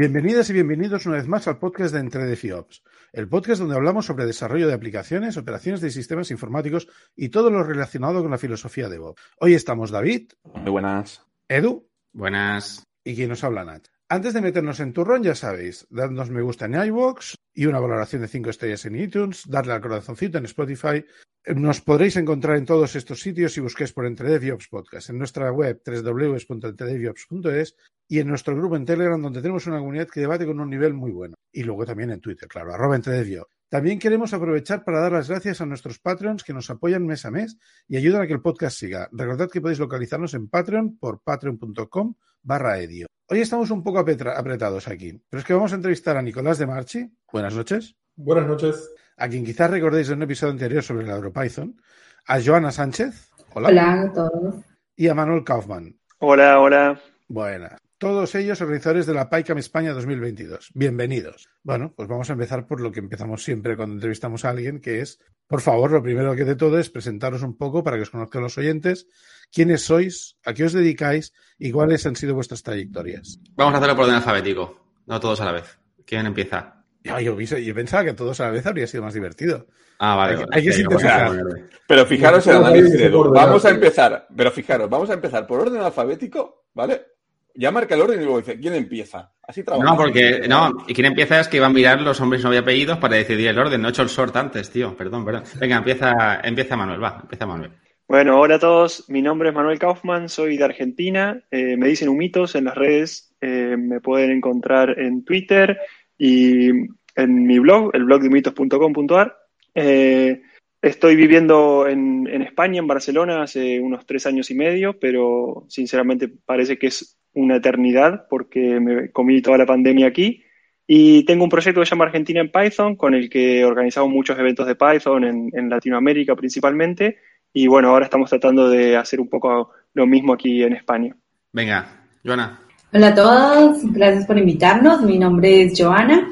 [0.00, 2.82] Bienvenidas y bienvenidos una vez más al podcast de Entre de FIOPS,
[3.12, 7.62] el podcast donde hablamos sobre desarrollo de aplicaciones, operaciones de sistemas informáticos y todo lo
[7.62, 9.18] relacionado con la filosofía de Bob.
[9.40, 10.32] Hoy estamos David.
[10.54, 11.26] Muy buenas.
[11.48, 11.86] Edu.
[12.14, 12.88] Buenas.
[13.04, 13.88] Y quien nos habla, Nat.
[14.12, 18.22] Antes de meternos en turrón, ya sabéis, dadnos me gusta en iVoox y una valoración
[18.22, 21.06] de 5 estrellas en iTunes, darle al corazoncito en Spotify.
[21.54, 25.52] Nos podréis encontrar en todos estos sitios si busquéis por Entre DevOps Podcast, en nuestra
[25.52, 27.76] web www.entredeviops.es
[28.08, 30.92] y en nuestro grupo en Telegram, donde tenemos una comunidad que debate con un nivel
[30.92, 31.36] muy bueno.
[31.52, 33.59] Y luego también en Twitter, claro, arroba entredeviops.
[33.70, 37.30] También queremos aprovechar para dar las gracias a nuestros Patreons que nos apoyan mes a
[37.30, 39.08] mes y ayudan a que el podcast siga.
[39.12, 43.06] Recordad que podéis localizarnos en Patreon por patreon.com barra edio.
[43.28, 46.66] Hoy estamos un poco apretados aquí, pero es que vamos a entrevistar a Nicolás de
[46.66, 47.12] Marchi.
[47.32, 47.94] Buenas noches.
[48.16, 48.90] Buenas noches.
[49.16, 51.80] A quien quizás recordéis de un episodio anterior sobre el EuroPython.
[52.26, 53.30] A Joana Sánchez.
[53.54, 53.68] Hola.
[53.68, 54.54] Hola a todos.
[54.96, 55.96] Y a Manuel Kaufman.
[56.18, 57.00] Hola, hola.
[57.28, 57.80] Buenas.
[58.00, 60.70] Todos ellos organizadores de la PyCam España 2022.
[60.72, 61.50] Bienvenidos.
[61.62, 65.02] Bueno, pues vamos a empezar por lo que empezamos siempre cuando entrevistamos a alguien, que
[65.02, 68.08] es, por favor, lo primero que de todo es presentaros un poco para que os
[68.08, 69.06] conozcan los oyentes,
[69.52, 73.38] quiénes sois, a qué os dedicáis y cuáles han sido vuestras trayectorias.
[73.54, 75.78] Vamos a hacerlo por orden alfabético, no todos a la vez.
[76.06, 76.82] ¿Quién empieza?
[77.04, 79.66] yo, yo, pensaba que todos a la vez habría sido más divertido.
[79.98, 80.46] Ah, vale.
[80.52, 81.38] Hay, que sintetizar.
[81.86, 86.64] Pero fijaros el análisis Vamos a empezar, pero fijaros, vamos a empezar por orden alfabético,
[86.72, 87.09] ¿vale?
[87.54, 89.32] Ya marca el orden y luego dice, ¿quién empieza?
[89.42, 89.90] Así trabaja.
[89.90, 92.60] No, porque, no, y quién empieza es que iban a mirar los hombres no había
[92.60, 93.80] apellidos para decidir el orden.
[93.82, 94.96] No he hecho el sort antes, tío.
[94.96, 95.44] Perdón, perdón.
[95.58, 97.72] Venga, empieza, empieza Manuel, va, empieza Manuel.
[98.06, 99.08] Bueno, hola a todos.
[99.08, 101.44] Mi nombre es Manuel Kaufman, soy de Argentina.
[101.50, 103.34] Eh, me dicen humitos en las redes.
[103.40, 105.78] Eh, me pueden encontrar en Twitter
[106.18, 106.70] y
[107.14, 109.36] en mi blog, el blog de humitos.com.ar.
[109.74, 110.42] Eh,
[110.82, 116.28] estoy viviendo en, en España, en Barcelona, hace unos tres años y medio, pero sinceramente
[116.28, 120.44] parece que es una eternidad porque me comí toda la pandemia aquí.
[120.86, 124.38] Y tengo un proyecto que se llama Argentina en Python, con el que organizamos muchos
[124.38, 127.18] eventos de Python en, Latinoamérica principalmente.
[127.52, 131.14] Y bueno, ahora estamos tratando de hacer un poco lo mismo aquí en España.
[131.52, 132.60] Venga, Joana.
[132.92, 135.02] Hola a todos, gracias por invitarnos.
[135.02, 136.28] Mi nombre es Joana.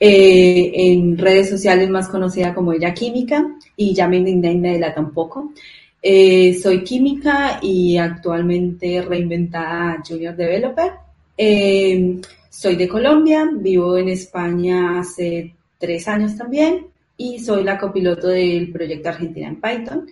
[0.00, 3.44] Eh, en redes sociales más conocida como ella química
[3.76, 5.52] y ya me de la tampoco.
[6.00, 10.92] Eh, soy química y actualmente reinventada Junior Developer.
[11.36, 18.28] Eh, soy de Colombia, vivo en España hace tres años también y soy la copiloto
[18.28, 20.06] del proyecto Argentina en Python.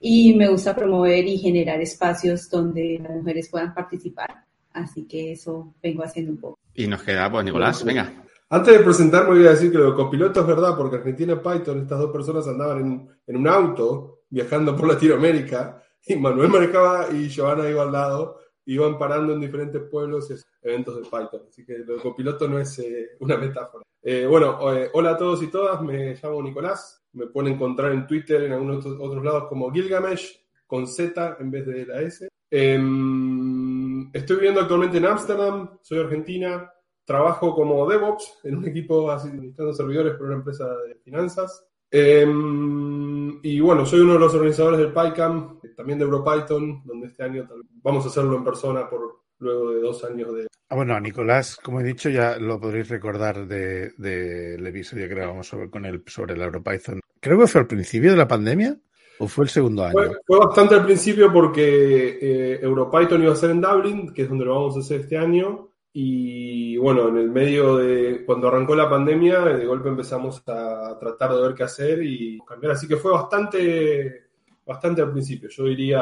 [0.00, 4.44] Y me gusta promover y generar espacios donde las mujeres puedan participar.
[4.72, 6.58] Así que eso vengo haciendo un poco.
[6.74, 8.12] Y nos queda, pues, Nicolás, venga.
[8.50, 11.36] Antes de presentarme voy a decir que lo de copiloto es verdad, porque Argentina y
[11.36, 17.08] Python, estas dos personas andaban en, en un auto viajando por Latinoamérica y Manuel manejaba
[17.12, 20.34] y Joana iba al lado, iban parando en diferentes pueblos y
[20.66, 21.42] eventos de Python.
[21.48, 23.84] Así que lo de copiloto no es eh, una metáfora.
[24.02, 28.06] Eh, bueno, eh, hola a todos y todas, me llamo Nicolás, me pueden encontrar en
[28.06, 32.28] Twitter, en algunos otros lados como Gilgamesh, con Z en vez de la S.
[32.50, 36.72] Em, estoy viviendo actualmente en Ámsterdam, soy argentina,
[37.04, 41.67] trabajo como DevOps en un equipo administrando servidores por una empresa de finanzas.
[41.90, 47.22] Em, y bueno, soy uno de los organizadores del PyCamp, también de EuroPython, donde este
[47.22, 47.48] año
[47.82, 50.46] vamos a hacerlo en persona por luego de dos años de...
[50.68, 55.14] Ah, bueno, a Nicolás, como he dicho, ya lo podréis recordar del de, episodio que
[55.14, 57.00] grabamos sobre, con él sobre el EuroPython.
[57.20, 58.76] Creo que fue al principio de la pandemia
[59.18, 60.12] o fue el segundo año.
[60.26, 64.44] Fue, bastante al principio porque eh, EuroPython iba a ser en Dublin, que es donde
[64.44, 68.88] lo vamos a hacer este año, y bueno, en el medio de cuando arrancó la
[68.88, 72.72] pandemia, de golpe empezamos a tratar de ver qué hacer y cambiar.
[72.72, 74.28] Así que fue bastante,
[74.64, 75.48] bastante al principio.
[75.48, 76.00] Yo diría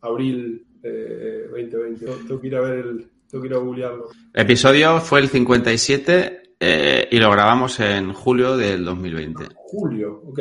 [0.00, 2.06] abril 2020.
[2.26, 4.10] Tengo que ir a ver el, tengo que ir a googlearlo.
[4.32, 9.48] El episodio fue el 57 eh, y lo grabamos en julio del 2020.
[9.54, 10.40] Julio, ok.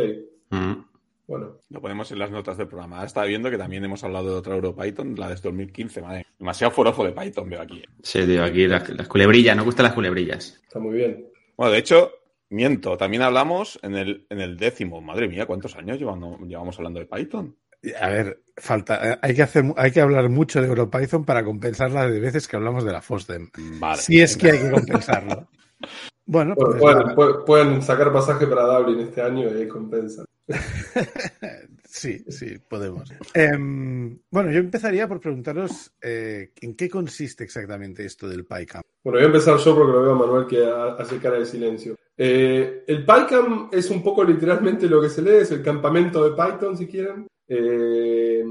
[0.49, 0.90] Mm.
[1.31, 1.59] Bueno.
[1.69, 2.97] Lo ponemos en las notas del programa.
[2.97, 6.25] Ahora estaba viendo que también hemos hablado de otra EuroPython, la de 2015, madre.
[6.37, 7.81] Demasiado forofo de Python veo aquí.
[8.03, 10.59] Sí, tío, aquí las, culebrillas, nos gustan las culebrillas.
[10.61, 11.25] Está muy bien.
[11.55, 12.11] Bueno, de hecho,
[12.49, 14.99] miento, también hablamos en el, en el décimo.
[14.99, 17.55] Madre mía, ¿cuántos años llevamos, llevamos hablando de Python?
[18.01, 21.91] A ver, falta, eh, hay que hacer, hay que hablar mucho de EuroPython para compensar
[21.91, 23.51] las de veces que hablamos de la FOSDEM.
[23.79, 24.01] Vale.
[24.01, 25.47] Si es que hay que compensarlo.
[26.25, 30.25] bueno, pues pueden, pueden, sacar pasaje para Dublin este año y compensan.
[31.85, 33.11] sí, sí, podemos.
[33.33, 38.81] Em, bueno, yo empezaría por preguntaros eh, en qué consiste exactamente esto del PyCam.
[39.03, 41.95] Bueno, voy a empezar yo porque lo veo a Manuel que hace cara de silencio.
[42.17, 46.35] Eh, el PyCam es un poco literalmente lo que se lee, es el campamento de
[46.35, 47.27] Python, si quieren.
[47.47, 48.43] Eh,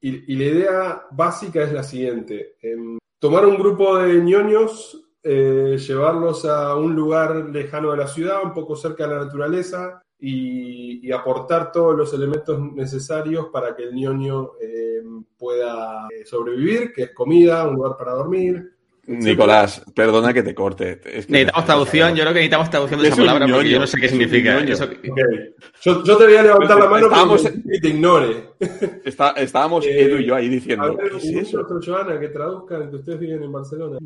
[0.00, 2.56] y, y, la idea básica es la siguiente.
[2.60, 8.42] Em, tomar un grupo de ñoños eh, llevarlos a un lugar lejano de la ciudad,
[8.42, 13.82] un poco cerca de la naturaleza y, y aportar todos los elementos necesarios para que
[13.82, 15.02] el ñoño eh,
[15.36, 18.72] pueda eh, sobrevivir, que es comida, un lugar para dormir,
[19.04, 21.00] Nicolás, perdona que te corte.
[21.04, 23.86] Es que necesitamos traducción, yo creo que necesitamos traducción de esa palabra porque yo no
[23.86, 24.60] sé qué significa.
[24.60, 24.84] Eso...
[24.84, 25.54] Okay.
[25.82, 28.50] Yo, yo, te voy a levantar la mano estábamos, para que te ignore.
[29.04, 30.84] Está, estábamos eh, Edu y yo ahí diciendo.
[30.84, 31.66] A ver, ¿qué es eso?
[31.84, 33.98] Joana, que traduzcan que ustedes viven en Barcelona.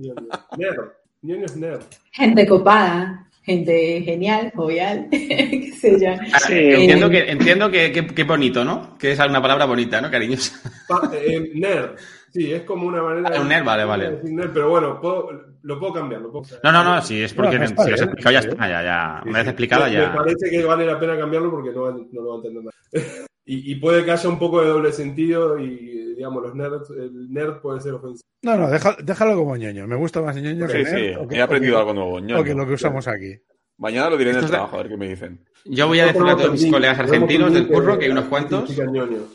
[0.57, 0.89] Nerd.
[1.21, 1.83] Ñoño es nerd.
[2.13, 6.12] Gente copada, gente genial, jovial, qué sé yo.
[6.46, 8.98] Sí, entiendo, que, entiendo que, que, que, bonito, ¿no?
[8.98, 10.60] Que es una palabra bonita, ¿no, cariñosa?
[10.88, 11.96] Pa, eh, nerd.
[12.32, 13.40] Sí, es como una manera de.
[13.40, 14.20] Un nerd, vale, vale.
[14.25, 15.31] Nerd, pero bueno, puedo,
[15.62, 16.20] lo puedo cambiar.
[16.20, 18.69] Lo puedo no, no, no, sí, es porque no, si lo has explicado ya está.
[18.69, 19.20] Ya, ya.
[19.22, 20.10] Sí, me has explicado sí, ya.
[20.10, 23.26] Me parece que vale la pena cambiarlo porque no, no lo va a entender nada.
[23.46, 27.32] y, y, puede que haya un poco de doble sentido y, digamos, los nerds, el
[27.32, 28.28] nerd puede ser ofensivo.
[28.43, 29.87] No, no, déjalo, déjalo como ñoño.
[29.87, 31.20] Me gusta más ñoño que sí, nerd.
[31.20, 32.19] Sí, que, he aprendido que, algo nuevo.
[32.19, 32.40] ñoño.
[32.40, 33.38] O que lo que usamos aquí.
[33.78, 35.44] Mañana lo diré en el trabajo, a ver qué me dicen.
[35.66, 38.70] Yo voy a decirle a todos mis colegas argentinos del curro que hay unos cuantos.
[38.70, 38.76] Y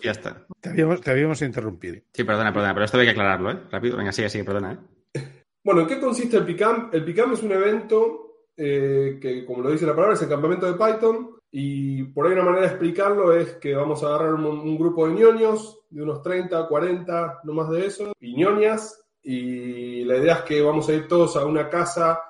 [0.03, 0.45] ya está.
[0.59, 2.01] Te habíamos, te habíamos interrumpido.
[2.13, 3.57] Sí, perdona, perdona, pero esto hay que aclararlo, ¿eh?
[3.71, 5.19] Rápido, venga, sigue, sigue, perdona, ¿eh?
[5.63, 6.89] Bueno, ¿en qué consiste el PICAM?
[6.91, 10.65] El PICAM es un evento eh, que, como lo dice la palabra, es el campamento
[10.65, 11.35] de Python.
[11.51, 15.15] Y por ahí una manera de explicarlo es que vamos a agarrar un, grupo de
[15.15, 19.03] ñoños, de unos 30, 40, no más de eso, y ñoñas.
[19.21, 22.21] Y la idea es que vamos a ir todos a una casa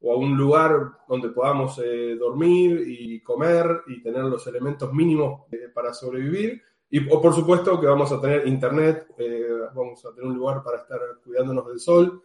[0.00, 5.42] o a un lugar donde podamos eh, dormir y comer y tener los elementos mínimos
[5.52, 6.62] eh, para sobrevivir.
[6.88, 10.62] Y o por supuesto que vamos a tener internet, eh, vamos a tener un lugar
[10.62, 12.22] para estar cuidándonos del sol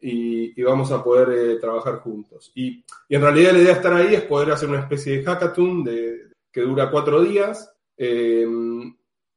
[0.00, 2.52] y, vamos a poder trabajar juntos.
[2.54, 5.84] Y, en realidad la idea de estar ahí es poder hacer una especie de hackathon
[6.52, 7.72] que dura cuatro días.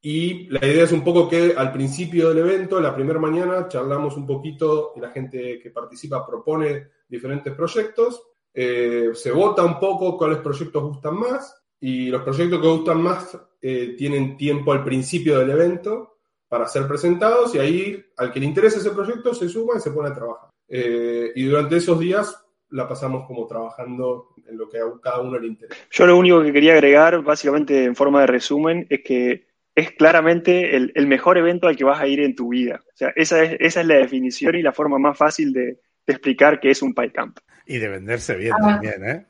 [0.05, 4.17] Y la idea es un poco que al principio del evento, la primera mañana, charlamos
[4.17, 8.21] un poquito y la gente que participa propone diferentes proyectos.
[8.53, 13.37] Eh, se vota un poco cuáles proyectos gustan más y los proyectos que gustan más
[13.61, 16.17] eh, tienen tiempo al principio del evento
[16.49, 19.91] para ser presentados y ahí al que le interese ese proyecto se suma y se
[19.91, 20.49] pone a trabajar.
[20.67, 25.37] Eh, y durante esos días la pasamos como trabajando en lo que a cada uno
[25.37, 25.79] le interesa.
[25.91, 30.75] Yo lo único que quería agregar, básicamente en forma de resumen, es que es claramente
[30.75, 32.81] el, mejor evento al que vas a ir en tu vida.
[32.93, 36.13] O sea, esa es, esa es la definición y la forma más fácil de, de
[36.13, 37.37] explicar qué es un PyCamp.
[37.65, 38.67] Y de venderse bien ah.
[38.67, 39.25] también, ¿eh?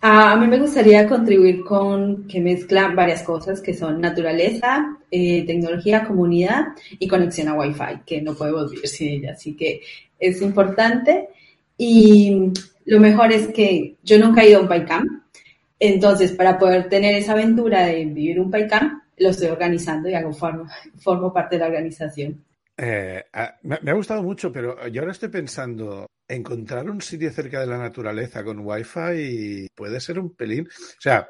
[0.00, 6.04] A mí me gustaría contribuir con que mezclan varias cosas que son naturaleza, eh, tecnología,
[6.04, 6.68] comunidad
[6.98, 9.32] y conexión a Wi-Fi, que no podemos vivir sin ella.
[9.32, 9.80] Así que
[10.18, 11.28] es importante.
[11.76, 12.52] Y
[12.84, 15.08] lo mejor es que yo nunca he ido a un PyCamp,
[15.80, 20.32] entonces, para poder tener esa aventura de vivir un PyCamp, lo estoy organizando y hago
[20.32, 20.66] formo,
[20.98, 22.42] formo parte de la organización.
[22.80, 23.24] Eh,
[23.64, 27.66] me, me, ha gustado mucho, pero yo ahora estoy pensando, encontrar un sitio cerca de
[27.66, 30.68] la naturaleza con Wi-Fi puede ser un pelín.
[30.68, 31.26] O sea,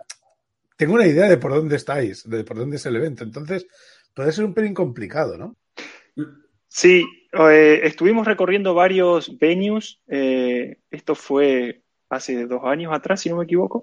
[0.76, 3.24] tengo una idea de por dónde estáis, de por dónde es el evento.
[3.24, 3.66] Entonces,
[4.12, 5.56] puede ser un pelín complicado, ¿no?
[6.68, 10.00] Sí, eh, estuvimos recorriendo varios venues.
[10.06, 11.80] Eh, esto fue
[12.10, 13.82] hace dos años atrás, si no me equivoco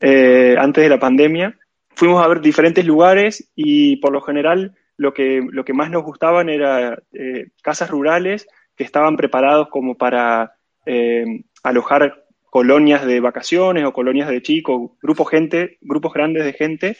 [0.00, 1.56] antes de la pandemia.
[1.94, 6.04] Fuimos a ver diferentes lugares y por lo general lo que, lo que más nos
[6.04, 11.24] gustaban era eh, casas rurales que estaban preparados como para eh,
[11.62, 16.96] alojar colonias de vacaciones o colonias de chicos, grupos gente, grupos grandes de gente.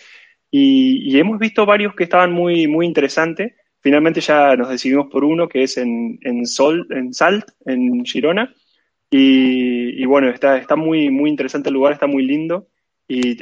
[0.50, 3.54] Y, y, hemos visto varios que estaban muy, muy interesantes.
[3.80, 8.54] Finalmente ya nos decidimos por uno que es en, en, Sol, en Salt, en Girona.
[9.10, 12.68] Y, y, bueno, está, está muy, muy interesante el lugar, está muy lindo
[13.08, 13.36] y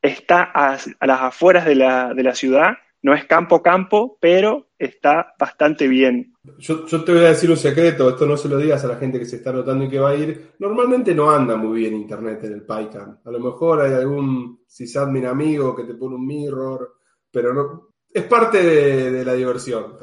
[0.00, 4.68] está a, a las afueras de la, de la, ciudad, no es campo campo, pero
[4.78, 6.34] está bastante bien.
[6.58, 8.96] Yo, yo, te voy a decir un secreto, esto no se lo digas a la
[8.96, 10.52] gente que se está notando y que va a ir.
[10.58, 13.18] Normalmente no anda muy bien internet en el PyCam.
[13.24, 16.96] A lo mejor hay algún sysadmin amigo que te pone un mirror,
[17.30, 19.98] pero no, es parte de, de la diversión.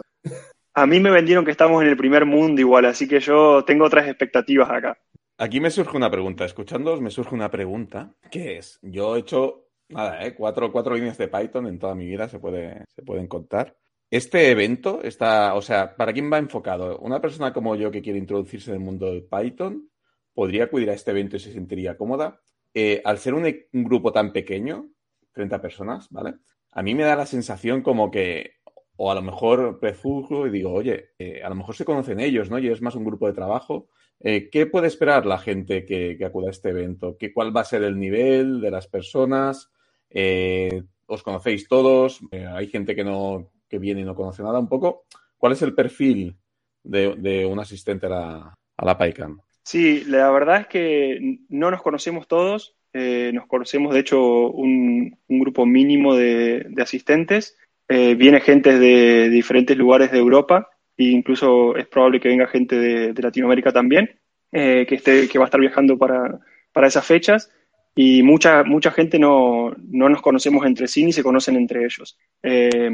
[0.73, 3.85] A mí me vendieron que estamos en el primer mundo igual, así que yo tengo
[3.85, 4.97] otras expectativas acá.
[5.37, 9.68] Aquí me surge una pregunta, escuchándoos me surge una pregunta, que es, yo he hecho,
[9.89, 10.33] nada, ¿eh?
[10.33, 13.75] cuatro, cuatro líneas de Python en toda mi vida, se, puede, se pueden contar.
[14.09, 16.97] Este evento está, o sea, ¿para quién va enfocado?
[16.99, 19.89] Una persona como yo que quiere introducirse en el mundo del Python,
[20.33, 22.39] ¿podría acudir a este evento y se sentiría cómoda?
[22.73, 24.89] Eh, al ser un, un, grupo tan pequeño,
[25.33, 26.35] 30 personas, ¿vale?
[26.71, 28.53] A mí me da la sensación como que,
[28.95, 32.49] o a lo mejor prejuzgo y digo, oye, eh, a lo mejor se conocen ellos,
[32.49, 32.57] ¿no?
[32.59, 33.89] Y es más un grupo de trabajo
[34.21, 37.15] eh, ¿Qué puede esperar la gente que, que, acuda a este evento?
[37.17, 39.71] ¿Qué, ¿Cuál va a ser el nivel de las personas?
[40.09, 42.21] Eh, ¿Os conocéis todos?
[42.31, 44.59] Eh, ¿Hay gente que, no, que viene y no conoce nada?
[44.59, 45.05] Un poco,
[45.37, 46.35] ¿cuál es el perfil
[46.83, 49.39] de, un asistente a la, a la PyCam?
[49.63, 52.75] Sí, la verdad es que no nos conocemos todos.
[52.93, 57.57] Eh, nos conocemos, de hecho, un, grupo mínimo de, asistentes.
[57.87, 63.19] Viene gente de diferentes lugares de Europa e incluso es probable que venga gente de,
[63.19, 64.19] Latinoamérica también,
[64.51, 67.51] que, va a estar viajando para esas fechas.
[67.95, 72.17] Y mucha, mucha gente no, no, nos conocemos entre sí ni se conocen entre ellos.
[72.43, 72.91] Eh,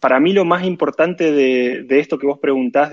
[0.00, 2.90] para mí lo más importante de, de, esto que vos preguntás,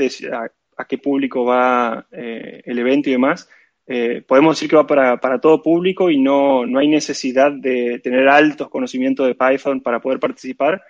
[0.77, 3.49] a qué público va eh, el evento y demás,
[3.85, 7.99] eh, podemos decir que va para, para todo público y no, no, hay necesidad de
[7.99, 10.81] tener altos conocimientos de Python para poder participar.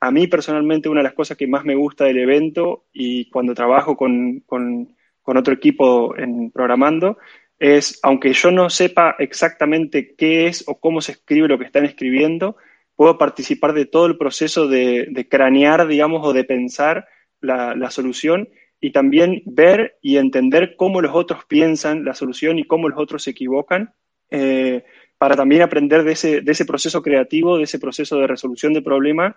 [0.00, 3.54] A mí personalmente una de las cosas que más me gusta del evento y cuando
[3.54, 7.18] trabajo con, con, con otro equipo en programando
[7.62, 11.84] es, aunque yo no sepa exactamente qué es o cómo se escribe lo que están
[11.84, 12.56] escribiendo,
[12.96, 17.06] puedo participar de todo el proceso de, de cranear, digamos, o de pensar
[17.40, 18.48] la, la, solución
[18.80, 23.22] y también ver y entender cómo los otros piensan la solución y cómo los otros
[23.22, 23.94] se equivocan,
[24.28, 24.82] eh,
[25.16, 28.82] para también aprender de ese, de ese, proceso creativo, de ese proceso de resolución de
[28.82, 29.36] problema.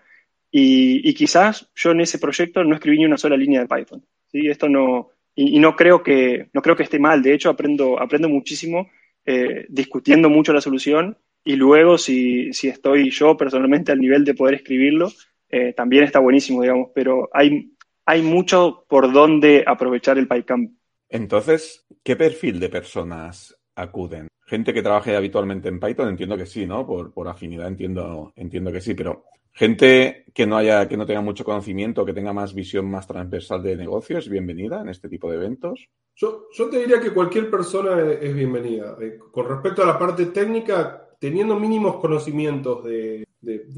[0.50, 4.03] Y, y, quizás yo en ese proyecto no escribí ni una sola línea de Python.
[4.32, 4.48] ¿sí?
[4.48, 8.29] Esto no, y, no, creo que, no creo que esté mal, de hecho aprendo, aprendo
[8.29, 8.89] muchísimo
[9.25, 14.33] eh, discutiendo mucho la solución y luego si, si, estoy yo personalmente al nivel de
[14.33, 15.11] poder escribirlo,
[15.49, 17.71] eh, también está buenísimo, digamos, pero hay,
[18.05, 20.71] hay mucho por dónde aprovechar el PyCamp.
[21.09, 24.27] Entonces, ¿qué perfil de personas acuden?
[24.47, 26.85] Gente que trabaje habitualmente en Python, entiendo que sí, ¿no?
[26.85, 29.25] Por, por afinidad entiendo, entiendo que sí, pero
[29.55, 33.63] gente que no haya, que no tenga mucho conocimiento, que tenga más visión más transversal
[33.63, 35.88] de negocios, bienvenida en este tipo de eventos.
[36.13, 38.97] Yo, te diría que cualquier persona es bienvenida.
[39.01, 43.25] Eh, con respecto a la parte técnica, teniendo mínimos conocimientos de,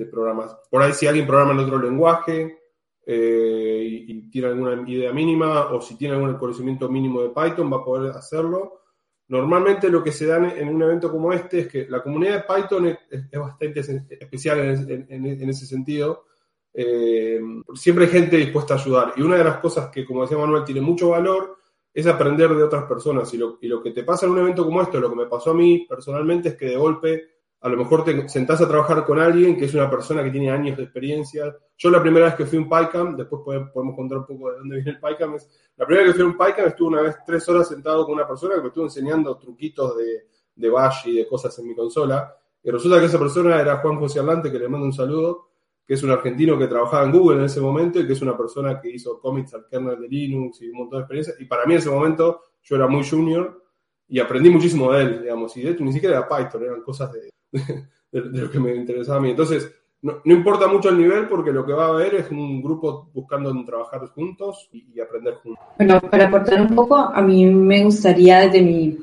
[0.10, 0.56] programas.
[0.70, 2.58] Por ahí si alguien programa en otro lenguaje,
[3.06, 7.78] eh, y, tiene alguna idea mínima o si tiene algún conocimiento mínimo de Python va
[7.78, 8.82] a poder hacerlo.
[9.30, 12.54] Normalmente lo que se da en, un evento como este es que la comunidad de
[12.54, 13.82] Python es, bastante
[14.20, 16.24] especial en ese sentido.
[16.80, 17.42] Eh,
[17.74, 19.14] siempre hay gente dispuesta a ayudar.
[19.18, 21.58] Y una de las cosas que, como decía Manuel, tiene mucho valor
[21.92, 23.34] es aprender de otras personas.
[23.34, 25.26] Y lo, y lo que te pasa en un evento como esto, lo que me
[25.26, 29.04] pasó a mí personalmente es que de golpe a lo mejor te sentás a trabajar
[29.04, 31.56] con alguien que es una persona que tiene años de experiencia.
[31.76, 33.42] Yo la primera vez que fui a un PyCam, después
[33.74, 36.30] podemos contar un poco de dónde viene el PyCam, es, la primera vez que fui
[36.30, 38.86] a un PyCam estuve una vez tres horas sentado con una persona que me estuvo
[38.86, 42.36] enseñando truquitos de, de bash y de cosas en mi consola.
[42.64, 45.48] Y resulta que esa persona era Juan José Arlante, que le mando un saludo,
[45.86, 48.38] que es un argentino que trabajaba en Google en ese momento y que es una
[48.38, 51.34] persona que hizo commits al kernel de Linux y un montón de experiencia.
[51.40, 53.64] Y para mí en ese momento yo era muy junior
[54.08, 55.56] y aprendí muchísimo de él, digamos.
[55.58, 57.30] Y de hecho ni siquiera era Python, eran cosas de,
[58.12, 59.32] de, lo que me interesaba a mí.
[59.32, 62.62] Entonces, no, no, importa mucho el nivel porque lo que va a haber es un
[62.62, 65.64] grupo buscando trabajar juntos y, aprender juntos.
[65.78, 68.98] Bueno, para aportar un poco, a mí me gustaría desde mi,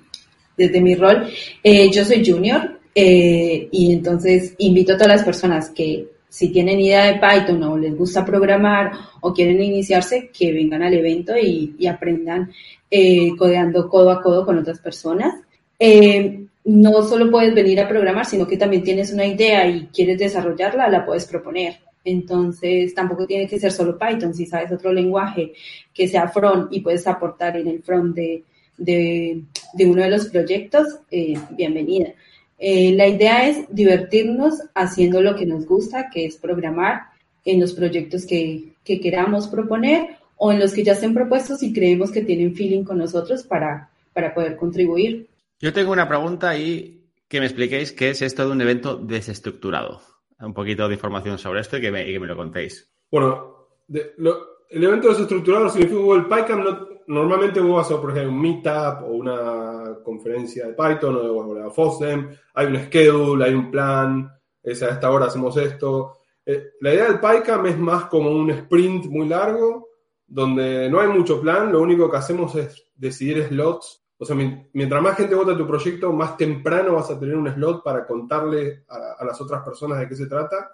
[0.57, 1.27] desde mi rol,
[1.63, 6.81] eh, yo soy junior eh, y entonces invito a todas las personas que si tienen
[6.81, 11.77] idea de Python o les gusta programar o quieren iniciarse, que vengan al evento y,
[11.79, 12.51] y aprendan
[12.91, 15.33] eh, codeando codo a codo con otras personas.
[15.79, 20.19] Eh, no solo puedes venir a programar, sino que también tienes una idea y quieres
[20.19, 21.79] desarrollarla, la puedes proponer.
[22.05, 24.35] Entonces, tampoco tiene que ser solo Python.
[24.35, 25.53] Si sabes otro lenguaje
[25.93, 28.43] que sea front y puedes aportar en el front de,
[28.77, 29.43] de,
[29.87, 32.13] uno de los proyectos, eh, bienvenida.
[32.59, 37.03] Eh, la idea es divertirnos haciendo lo que nos gusta, que es programar
[37.45, 41.73] en los proyectos que, que queramos proponer o en los que ya estén propuestos y
[41.73, 45.27] creemos que tienen feeling con nosotros para, para poder contribuir.
[45.61, 50.01] Yo tengo una pregunta y que me expliquéis qué es esto de un evento desestructurado.
[50.41, 52.93] Un poquito de información sobre esto y que me, lo contéis.
[53.11, 58.41] Bueno, el evento desestructurado significa que el PyCamp no, normalmente vas a, por ejemplo, un
[58.41, 63.71] meetup o una conferencia de Python o de, de FOSDEM, hay un schedule, hay un
[63.71, 64.31] plan,
[64.63, 66.19] es a esta hora hacemos esto.
[66.45, 69.89] Eh, la idea del PyCamp es más como un sprint muy largo,
[70.27, 74.37] donde no hay mucho plan, lo único que hacemos es decidir slots o sea,
[74.73, 78.85] mientras más gente vota tu proyecto, más temprano vas a tener un slot para contarle
[78.89, 80.71] a, las otras personas de qué se trata.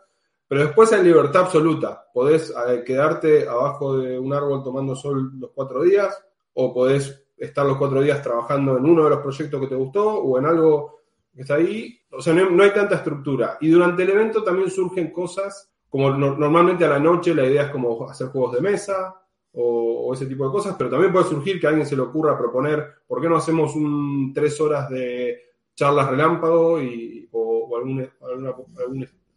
[0.47, 2.06] Pero después hay libertad absoluta.
[2.12, 6.23] Podés eh, quedarte abajo de un árbol tomando sol los cuatro días,
[6.54, 10.18] o podés estar los cuatro días trabajando en uno de los proyectos que te gustó,
[10.18, 11.00] o en algo
[11.35, 11.99] que está ahí.
[12.11, 13.56] O sea, no, no hay tanta estructura.
[13.61, 17.64] Y durante el evento también surgen cosas, como no, normalmente a la noche la idea
[17.64, 19.14] es como hacer juegos de mesa,
[19.52, 22.02] o, o, ese tipo de cosas, pero también puede surgir que a alguien se le
[22.02, 27.76] ocurra proponer, ¿por qué no hacemos un tres horas de charlas relámpago y, o, o
[27.76, 28.09] alguna,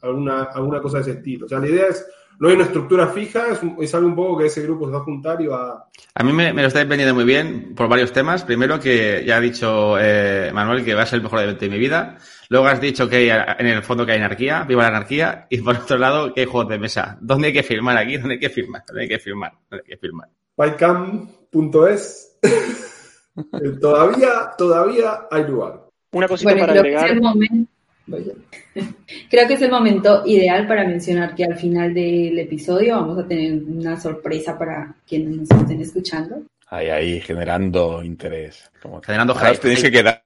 [0.01, 1.45] alguna, alguna cosa de ese estilo.
[1.45, 2.05] O sea, la idea es,
[2.39, 4.97] no hay una estructura fija, es, es algo un poco que ese grupo se va
[4.97, 5.87] a juntar y va...
[6.15, 8.43] A mí me, me lo estáis vendiendo muy bien por varios temas.
[8.43, 11.71] Primero que ya ha dicho eh, Manuel que va a ser el mejor evento de
[11.71, 12.17] mi vida.
[12.53, 15.47] Luego has dicho que hay, en el fondo que hay anarquía, viva la anarquía.
[15.49, 17.17] Y por otro lado que hay juegos de mesa.
[17.19, 18.17] ¿Dónde hay que firmar aquí?
[18.17, 18.83] ¿Dónde hay que firmar?
[18.85, 19.53] ¿Dónde hay que firmar?
[19.71, 20.29] ¿Dónde hay que firmar?
[20.55, 25.81] Pycam.es Eh, todavía, todavía hay lugar.
[26.11, 27.21] Una cosita Bueno, para creo que, es agregar.
[27.23, 27.71] momento,
[29.31, 33.27] creo que es el momento ideal para mencionar que al final del episodio vamos a
[33.27, 36.43] tener una sorpresa para quienes nos estén escuchando.
[36.67, 38.69] Ahí, ahí, generando interés.
[38.79, 39.01] Como...
[39.01, 39.61] Generando Ahora os hype.
[39.63, 40.21] tenéis que quedar,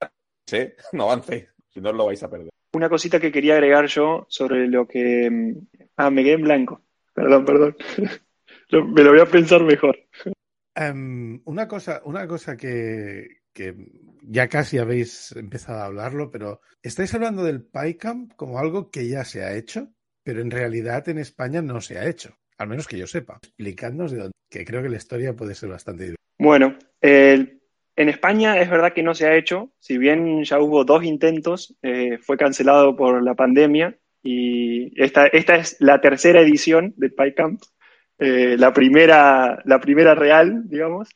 [0.52, 0.76] ¿eh?
[0.92, 1.46] No avancéis,
[1.78, 2.48] si no os lo vais a perder.
[2.74, 5.30] Una cosita que quería agregar yo sobre lo que...
[5.30, 6.82] mm, Ah, me quedé en blanco.
[7.14, 7.76] Perdón, perdón.
[8.94, 9.98] Me lo voy a pensar mejor.
[10.74, 13.74] Em, una cosa, una cosa que, que
[14.22, 19.24] ya casi habéis empezado a hablarlo, pero estáis hablando del PyCamp como algo que ya
[19.24, 19.88] se ha hecho,
[20.22, 23.38] pero en realidad en España no se ha hecho, al menos que yo sepa.
[23.42, 26.24] Explicadnos de dónde, que creo que la historia puede ser bastante divertida.
[26.38, 27.60] Bueno, el-
[27.98, 31.76] en España es verdad que no se ha hecho, si bien ya hubo dos intentos,
[31.82, 37.60] eh, fue cancelado por la pandemia y esta, esta es la tercera edición del PyCamp,
[38.20, 41.08] eh, la primera, la primera real, digamos,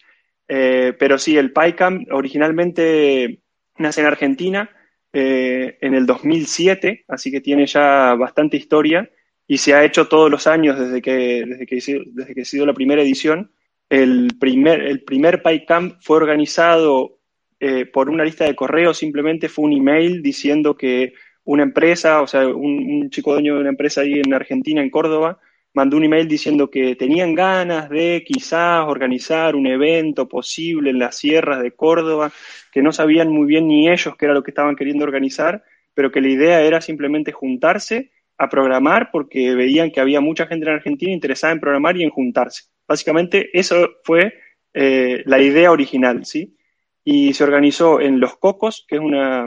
[0.48, 3.40] Eh, pero sí, el PyCamp originalmente
[3.78, 4.68] nace en Argentina
[5.12, 9.08] en el 2007, así que tiene ya bastante historia
[9.46, 11.76] y se ha hecho todos los años desde que, desde que,
[12.12, 13.52] desde que ha sido la primera edición.
[13.92, 17.18] El primer, el primer PyCamp fue organizado
[17.60, 21.12] eh, por una lista de correos, simplemente fue un email diciendo que
[21.44, 24.88] una empresa, o sea, un, un chico dueño de una empresa ahí en Argentina, en
[24.88, 25.40] Córdoba,
[25.74, 31.18] mandó un email diciendo que tenían ganas de quizás organizar un evento posible en las
[31.18, 32.32] sierras de Córdoba,
[32.72, 36.10] que no sabían muy bien ni ellos qué era lo que estaban queriendo organizar, pero
[36.10, 40.76] que la idea era simplemente juntarse a programar porque veían que había mucha gente en
[40.76, 42.71] Argentina interesada en programar y en juntarse.
[42.86, 44.34] Básicamente eso fue
[44.74, 46.56] eh, la idea original, ¿sí?
[47.04, 49.46] Y se organizó en Los Cocos, que es una,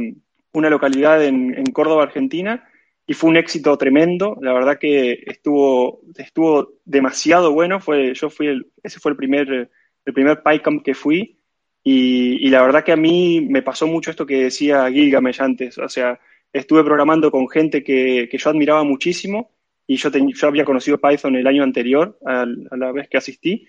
[0.53, 2.67] una localidad en, Córdoba, Argentina,
[3.07, 4.37] y fue un éxito tremendo.
[4.41, 7.79] La verdad que estuvo, estuvo demasiado bueno.
[7.79, 9.69] Fue, yo fui el, ese fue el primer,
[10.05, 11.39] el primer PyCamp que fui.
[11.83, 15.77] Y, y la verdad que a mí me pasó mucho esto que decía Gilgamesh antes.
[15.77, 16.19] O sea,
[16.51, 19.54] estuve programando con gente que, que yo admiraba muchísimo
[19.87, 23.17] y yo, ten- yo había conocido Python el año anterior, al- a la vez que
[23.17, 23.65] asistí,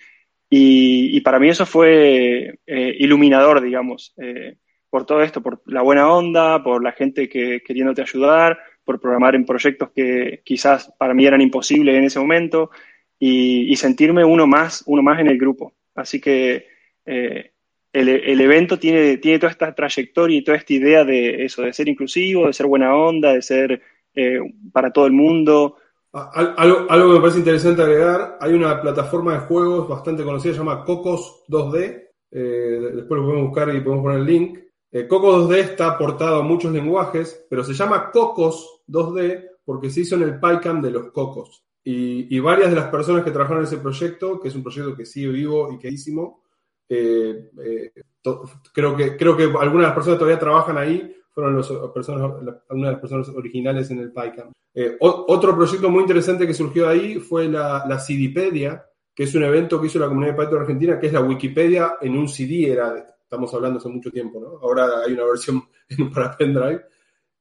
[0.48, 4.56] y, y para mí eso fue eh, iluminador, digamos, eh,
[4.88, 9.34] por todo esto, por la buena onda, por la gente que queriéndote ayudar, por programar
[9.34, 12.70] en proyectos que quizás para mí eran imposibles en ese momento,
[13.18, 15.74] y, y sentirme uno más, uno más en el grupo.
[15.94, 16.66] Así que
[17.04, 17.50] eh,
[17.92, 21.72] el, el evento tiene, tiene toda esta trayectoria y toda esta idea de eso, de
[21.72, 23.82] ser inclusivo, de ser buena onda, de ser
[24.14, 24.38] eh,
[24.72, 25.78] para todo el mundo.
[26.18, 30.24] A- al- Algo, algo que me parece interesante agregar, hay una plataforma de juegos bastante
[30.24, 34.58] conocida, se llama Cocos 2D, eh, después lo podemos buscar y podemos poner el link.
[34.92, 40.00] Eh, Cocos 2D está aportado a muchos lenguajes, pero se llama Cocos 2D porque se
[40.02, 41.64] hizo en el PyCamp de los Cocos.
[41.84, 44.96] Y, y varias de las personas que trabajaron en ese proyecto, que es un proyecto
[44.96, 46.42] que sigue vivo y queridísimo,
[46.88, 47.92] eh, eh,
[48.72, 52.42] creo, que, creo que algunas de las personas que todavía trabajan ahí fueron los, personas,
[52.42, 54.52] la- algunas de las personas originales en el PyCamp.
[54.74, 59.42] Eh, otro proyecto muy interesante que surgió ahí fue la, la CDpedia, que es un
[59.44, 62.72] evento que hizo la comunidad de Python Argentina, que es la Wikipedia en un CD,
[62.72, 64.58] era, estamos hablando hace mucho tiempo, ¿no?
[64.66, 65.62] Ahora hay una versión
[66.14, 66.82] para pendrive.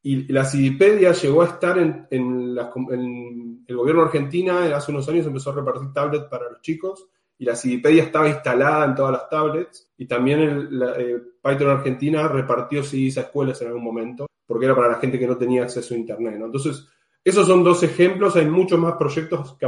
[0.04, 5.08] Y la CDpedia llegó a estar en, en la- en el gobierno argentina, hace unos
[5.08, 9.12] años empezó a repartir tablets para los chicos, y la CDpedia estaba instalada en todas
[9.12, 14.28] las tablets, y también el, eh, Python Argentina repartió CDs a escuelas en algún momento,
[14.46, 16.36] porque era para la gente que no tenía acceso a Internet.
[16.36, 16.88] Entonces,
[17.24, 19.68] esos son dos ejemplos, hay muchos más proyectos que,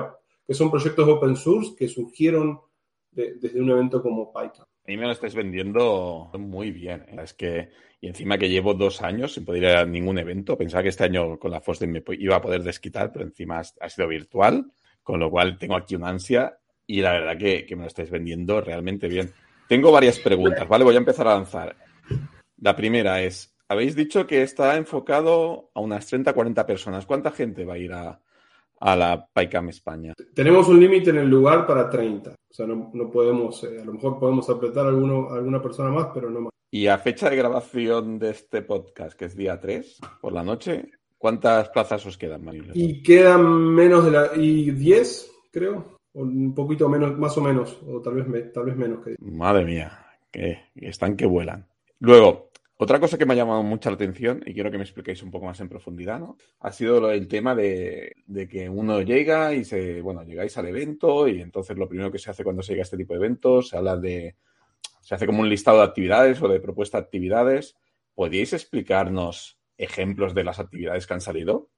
[0.53, 2.59] son proyectos open source que surgieron
[3.11, 4.65] de- desde un evento como Python.
[4.87, 7.03] A mí me lo estáis vendiendo muy bien.
[7.09, 7.17] ¿eh?
[7.21, 10.83] Es que, y encima que llevo dos años sin poder ir a ningún evento, pensaba
[10.83, 14.07] que este año con la FOSDEM me iba a poder desquitar, pero encima ha sido
[14.07, 14.71] virtual,
[15.03, 18.09] con lo cual tengo aquí una ansia y la verdad que, que me lo estáis
[18.09, 19.31] vendiendo realmente bien.
[19.67, 20.85] Tengo varias preguntas, ¿vale?
[20.85, 21.75] Voy a empezar a lanzar.
[22.61, 27.05] La primera es, habéis dicho que está enfocado a unas 30-40 personas.
[27.05, 28.19] ¿Cuánta gente va a ir a,
[28.79, 30.13] a la PyCam España?
[30.33, 33.85] Tenemos un límite en el lugar para 30, o sea, no, no podemos, eh, a
[33.85, 36.51] lo mejor podemos apretar a alguno, a alguna persona más, pero no más.
[36.71, 40.91] Y a fecha de grabación de este podcast, que es día 3, por la noche,
[41.17, 42.71] ¿cuántas plazas os quedan, Manuel?
[42.73, 44.29] Y quedan menos de la...
[44.35, 49.03] y 10, creo, un poquito menos, más o menos, o tal vez, tal vez menos
[49.03, 49.91] que Madre mía,
[50.31, 51.67] que están que vuelan.
[51.99, 52.47] Luego,
[52.79, 55.31] Otra cosa que me ha llamado mucha la atención y quiero que me expliquéis un
[55.31, 56.37] poco más en profundidad, ¿no?
[56.59, 58.13] Ha sido el tema de,
[58.51, 62.29] que uno llega y se, bueno, llegáis al evento y entonces lo primero que se
[62.29, 64.35] hace cuando se llega a este tipo de eventos, se habla de,
[65.01, 67.75] se hace como un listado de actividades o de propuesta de actividades.
[68.13, 71.69] ¿Podríais explicarnos ejemplos de las actividades que han salido?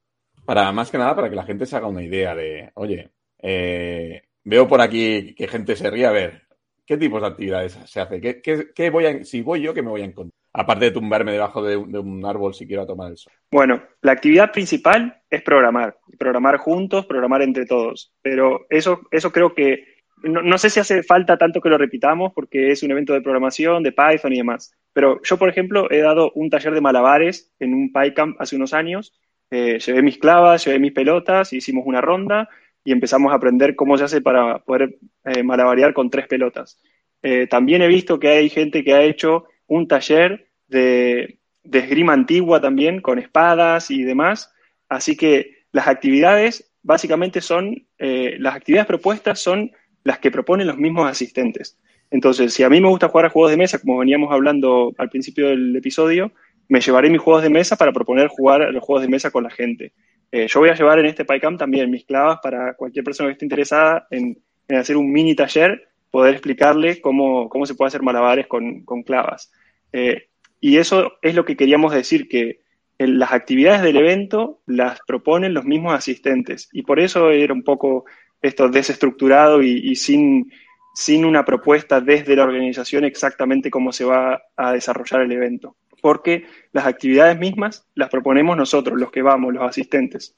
[0.45, 4.23] Para, más que nada, para que la gente se haga una idea de, oye, eh,
[4.43, 6.43] veo por aquí que gente se ríe, a ver,
[6.85, 8.19] ¿qué tipos de actividades se hace?
[8.19, 10.33] ¿Qué, voy a, si voy yo, qué me voy a encontrar?
[10.51, 13.31] Aparte de tumbarme debajo de, un árbol si quiero tomar el sol.
[13.51, 15.97] Bueno, la actividad principal es programar.
[16.17, 18.11] Programar juntos, programar entre todos.
[18.23, 22.71] Pero eso, eso creo que no, sé si hace falta tanto que lo repitamos porque
[22.71, 24.73] es un evento de programación, de Python y demás.
[24.91, 28.73] Pero yo, por ejemplo, he dado un taller de malabares en un PyCamp hace unos
[28.73, 29.13] años.
[29.51, 32.49] Eh, llevé mis clavas, llevé mis pelotas, hicimos una ronda
[32.89, 36.79] y empezamos a aprender cómo se hace para poder eh, malabarear con tres pelotas.
[37.21, 41.37] Eh, también he visto que hay gente que ha hecho un taller de,
[41.71, 44.51] esgrima antigua también, con espadas y demás.
[44.87, 49.69] Así que las actividades básicamente son, eh, las actividades propuestas son
[50.03, 51.77] las que proponen los mismos asistentes.
[52.09, 55.11] Entonces, si a mí me gusta jugar a juegos de mesa, como veníamos hablando al
[55.11, 56.31] principio del episodio,
[56.69, 59.49] me llevaré mis juegos de mesa para proponer jugar los juegos de mesa con la
[59.49, 59.91] gente.
[60.31, 63.33] Eh, yo voy a llevar en este PyCamp también mis clavas para cualquier persona que
[63.33, 64.37] esté interesada en,
[64.69, 69.51] hacer un mini taller, poder explicarle cómo, cómo se puede hacer malabares con, clavas.
[69.91, 70.27] Eh,
[70.61, 72.61] y eso es lo que queríamos decir, que
[72.99, 76.69] las actividades del evento las proponen los mismos asistentes.
[76.71, 78.05] Y por eso era un poco
[78.41, 80.51] esto desestructurado y, sin,
[80.93, 85.77] sin una propuesta desde la organización exactamente cómo se va a desarrollar el evento.
[86.01, 90.35] Porque las actividades mismas las proponemos nosotros, los que vamos, los asistentes.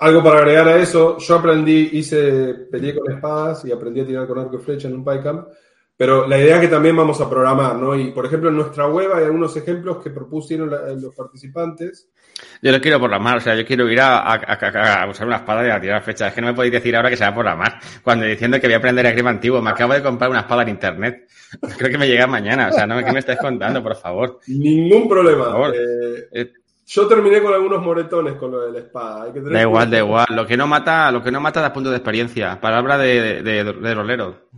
[0.00, 4.26] Algo para agregar a eso, yo aprendí, hice, peleé con espadas y aprendí a tirar
[4.28, 5.48] con arco y flecha en un PyCamp
[6.00, 7.94] pero la idea es que también vamos a programar, ¿no?
[7.94, 12.08] Y por ejemplo, en nuestra web hay algunos ejemplos que propusieron los participantes.
[12.62, 15.78] Yo lo quiero programar, o sea, yo quiero ir a, usar una espada y a
[15.78, 16.28] tirar flechas.
[16.28, 17.78] Es que no me podéis decir ahora que se va a programar.
[18.02, 20.62] Cuando diciendo que voy a aprender a esgrima antiguo, me acabo de comprar una espada
[20.62, 21.28] en internet.
[21.76, 24.40] Creo que me llega mañana, o sea, no ¿qué me estáis contando, por favor?
[24.46, 25.54] Ningún problema.
[25.68, 26.52] Eh, eh,
[26.90, 29.30] yo terminé con algunos moretones con lo de la espada.
[29.32, 30.26] da igual, da igual.
[30.30, 32.60] Lo que no mata, lo que no mata da punto de experiencia.
[32.60, 34.48] Palabra de, de, de rolero.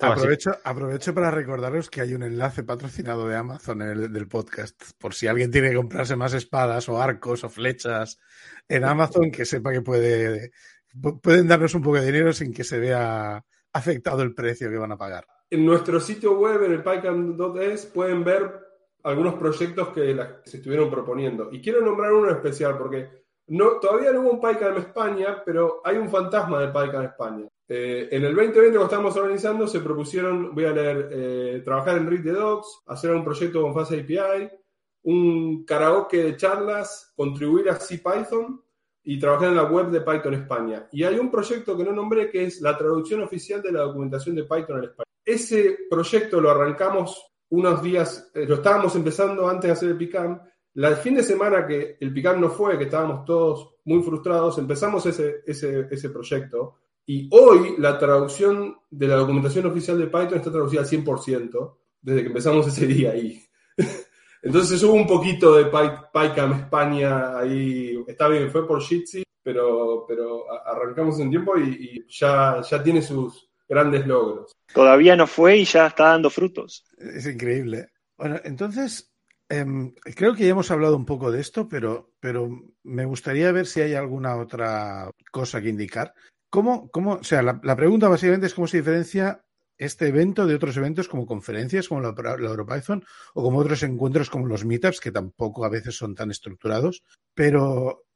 [0.00, 4.92] aprovecho, aprovecho para recordaros que hay un enlace patrocinado de Amazon en el del podcast.
[5.00, 8.20] Por si alguien tiene que comprarse más espadas o arcos o flechas
[8.68, 10.52] en Amazon, que sepa que puede
[11.20, 14.92] pueden darnos un poco de dinero sin que se vea afectado el precio que van
[14.92, 15.26] a pagar.
[15.50, 18.67] En nuestro sitio web, en el pycam.es, pueden ver
[19.08, 21.48] algunos proyectos que se estuvieron proponiendo.
[21.50, 23.08] Y quiero nombrar uno especial porque
[23.48, 27.48] no, todavía no hubo un PyCam España, pero hay un fantasma del PyCam España.
[27.66, 32.08] Eh, en el 2020 que estamos organizando se propusieron, voy a leer, eh, trabajar en
[32.08, 34.50] Read the Dogs, hacer un proyecto con Fast API,
[35.02, 38.62] un karaoke de charlas, contribuir a CPython
[39.04, 40.86] y trabajar en la web de Python España.
[40.92, 44.36] Y hay un proyecto que no nombré que es la traducción oficial de la documentación
[44.36, 45.10] de Python en España.
[45.24, 50.40] Ese proyecto lo arrancamos unos días, eh, lo estábamos empezando antes de hacer el PICAM.
[50.74, 54.58] La, el fin de semana que el PICAM no fue, que estábamos todos muy frustrados,
[54.58, 56.76] empezamos ese, ese, ese proyecto.
[57.06, 62.20] Y hoy la traducción de la documentación oficial de Python está traducida al 100% desde
[62.20, 63.42] que empezamos ese día ahí.
[64.42, 68.04] Entonces hubo un poquito de PyCam España ahí.
[68.06, 73.02] Está bien, fue por Jitsi, pero, pero arrancamos en tiempo y, y ya, ya tiene
[73.02, 74.56] sus, grandes logros.
[74.72, 76.84] Todavía no fue y ya está dando frutos.
[76.98, 77.88] Es increíble.
[78.16, 79.12] Bueno, entonces,
[79.48, 82.50] em, creo que ya hemos hablado un poco de esto, pero, pero
[82.82, 86.12] me gustaría ver si hay alguna otra cosa que indicar.
[86.50, 89.44] ¿Cómo, cómo, o sea, la, pregunta básicamente es cómo se diferencia
[89.76, 93.04] este evento de otros eventos como conferencias como la, la, EuroPython
[93.34, 97.02] o como otros encuentros como los meetups, que tampoco a veces son tan estructurados.
[97.34, 98.06] Pero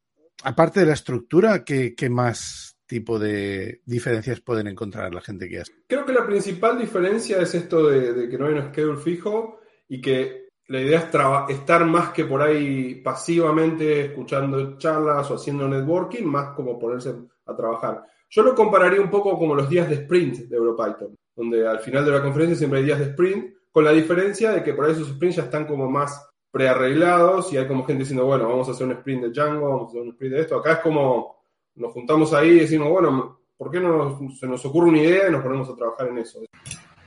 [0.43, 5.61] aparte de la estructura, ¿qué, qué más tipo de diferencias pueden encontrar la gente que
[5.61, 5.73] hace?
[5.89, 9.99] Creo que la principal diferencia es esto de, que no hay un schedule fijo y
[9.99, 16.25] que la idea es estar más que por ahí pasivamente escuchando charlas o haciendo networking,
[16.25, 17.15] más como ponerse
[17.47, 18.05] a trabajar.
[18.29, 22.05] Yo lo compararía un poco como los días de sprint de EuroPython, donde al final
[22.05, 24.93] de la conferencia siempre hay días de sprint, con la diferencia de que por ahí
[24.93, 28.73] esos sprints ya están como más prearreglados y hay como gente diciendo, bueno, vamos a
[28.73, 30.57] hacer un sprint de Django, vamos a hacer un sprint de esto.
[30.57, 31.42] Acá es como
[31.75, 35.33] nos juntamos ahí y decimos, bueno, ¿por qué no se nos ocurre una idea y
[35.33, 36.41] nos ponemos a trabajar en eso?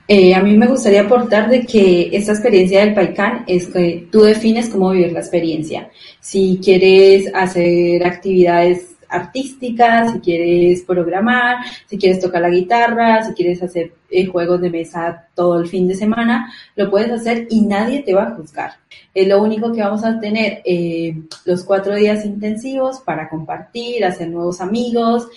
[0.08, 4.22] Eh, a mí me gustaría aportar de que esta experiencia del PyCan es que tú
[4.22, 5.90] defines cómo vivir la experiencia.
[6.20, 13.62] Si quieres hacer actividades artística, si quieres programar, si quieres tocar la guitarra, si quieres
[13.62, 18.02] hacer eh, juegos de mesa todo el fin de semana, lo puedes hacer y nadie
[18.02, 18.72] te va a juzgar.
[19.14, 24.28] Es lo único que vamos a tener eh, los cuatro días intensivos para compartir, hacer
[24.28, 25.28] nuevos amigos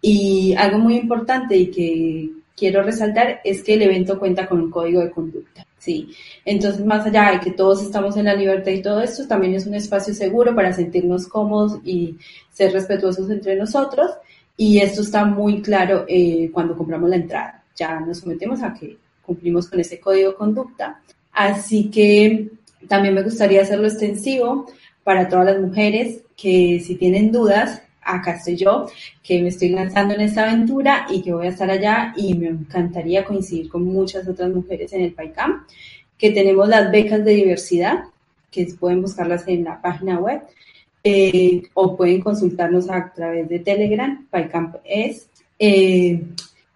[0.00, 4.70] y algo muy importante y que quiero resaltar es que el evento cuenta con un
[4.70, 5.67] código de conducta.
[5.78, 6.10] Sí,
[6.44, 9.66] entonces más allá de que todos estamos en la libertad y todo esto, también es
[9.66, 12.16] un espacio seguro para sentirnos cómodos y
[12.52, 14.10] ser respetuosos entre nosotros.
[14.56, 17.62] Y esto está muy claro eh, cuando compramos la entrada.
[17.76, 21.00] Ya nos sometemos a que cumplimos con ese código de conducta.
[21.32, 22.50] Así que
[22.88, 24.66] también me gustaría hacerlo extensivo
[25.04, 28.86] para todas las mujeres que si tienen dudas, acá estoy yo,
[29.22, 32.48] que me estoy lanzando en esta aventura y que voy a estar allá y me
[32.48, 35.66] encantaría coincidir con muchas otras mujeres en el PAICAM,
[36.16, 38.04] que tenemos las becas de diversidad,
[38.50, 40.42] que pueden buscarlas en la página web
[41.04, 45.30] eh, o pueden consultarnos a través de Telegram, PAICAM es.
[45.58, 46.22] Eh,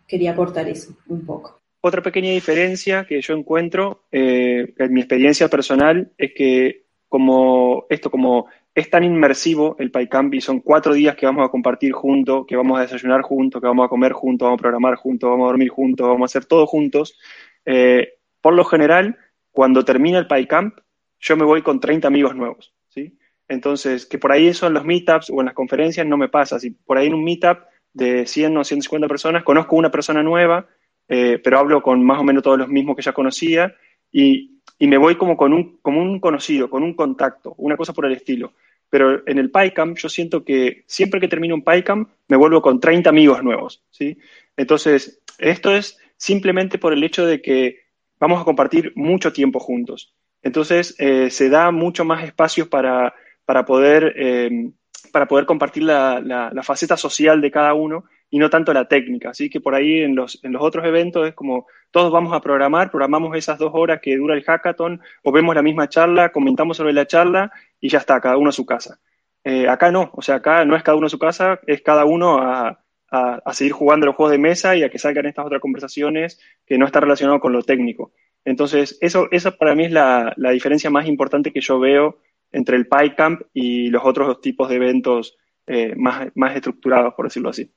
[0.06, 1.60] quería aportar eso un poco.
[1.80, 8.10] Otra pequeña diferencia que yo encuentro eh, en mi experiencia personal es que como esto,
[8.10, 12.46] como es tan inmersivo el PyCamp y son cuatro días que vamos a compartir juntos,
[12.46, 15.44] que vamos a desayunar juntos, que vamos a comer juntos, vamos a programar juntos, vamos
[15.44, 17.18] a dormir juntos, vamos a hacer todo juntos.
[17.66, 19.18] Eh, por lo general,
[19.50, 20.78] cuando termina el PyCamp,
[21.20, 23.18] yo me voy con 30 amigos nuevos, ¿sí?
[23.46, 26.58] Entonces, que por ahí eso en los meetups o en las conferencias no me pasa.
[26.58, 27.58] Si por ahí en un meetup
[27.92, 30.66] de 100 o 150 personas conozco una persona nueva,
[31.08, 33.74] eh, pero hablo con más o menos todos los mismos que ya conocía
[34.10, 37.92] y y me voy como con un, como un conocido, con un contacto, una cosa
[37.92, 38.52] por el estilo.
[38.90, 42.78] Pero en el PyCamp yo siento que siempre que termino un PyCamp me vuelvo con
[42.78, 44.18] 30 amigos nuevos, ¿sí?
[44.56, 47.80] Entonces, esto es simplemente por el hecho de que
[48.20, 50.14] vamos a compartir mucho tiempo juntos.
[50.42, 54.70] Entonces, eh, se da mucho más espacio para, para poder, eh,
[55.10, 59.30] para poder compartir la, la, faceta social de cada uno y no tanto la técnica.
[59.30, 62.40] Así que por ahí en los, en los otros eventos es como todos vamos a
[62.40, 66.78] programar, programamos esas dos horas que dura el hackathon o vemos la misma charla, comentamos
[66.78, 68.98] sobre la charla y ya está, cada uno a su casa.
[69.44, 72.06] Eh, acá no, o sea, acá no es cada uno a su casa, es cada
[72.06, 75.60] uno a, a, seguir jugando los juegos de mesa y a que salgan estas otras
[75.60, 78.12] conversaciones que no están relacionadas con lo técnico.
[78.46, 82.16] Entonces, eso, eso para mí es la, la diferencia más importante que yo veo
[82.50, 87.50] entre el PyCamp y los otros tipos de eventos eh, más, más estructurados, por decirlo
[87.50, 87.70] así.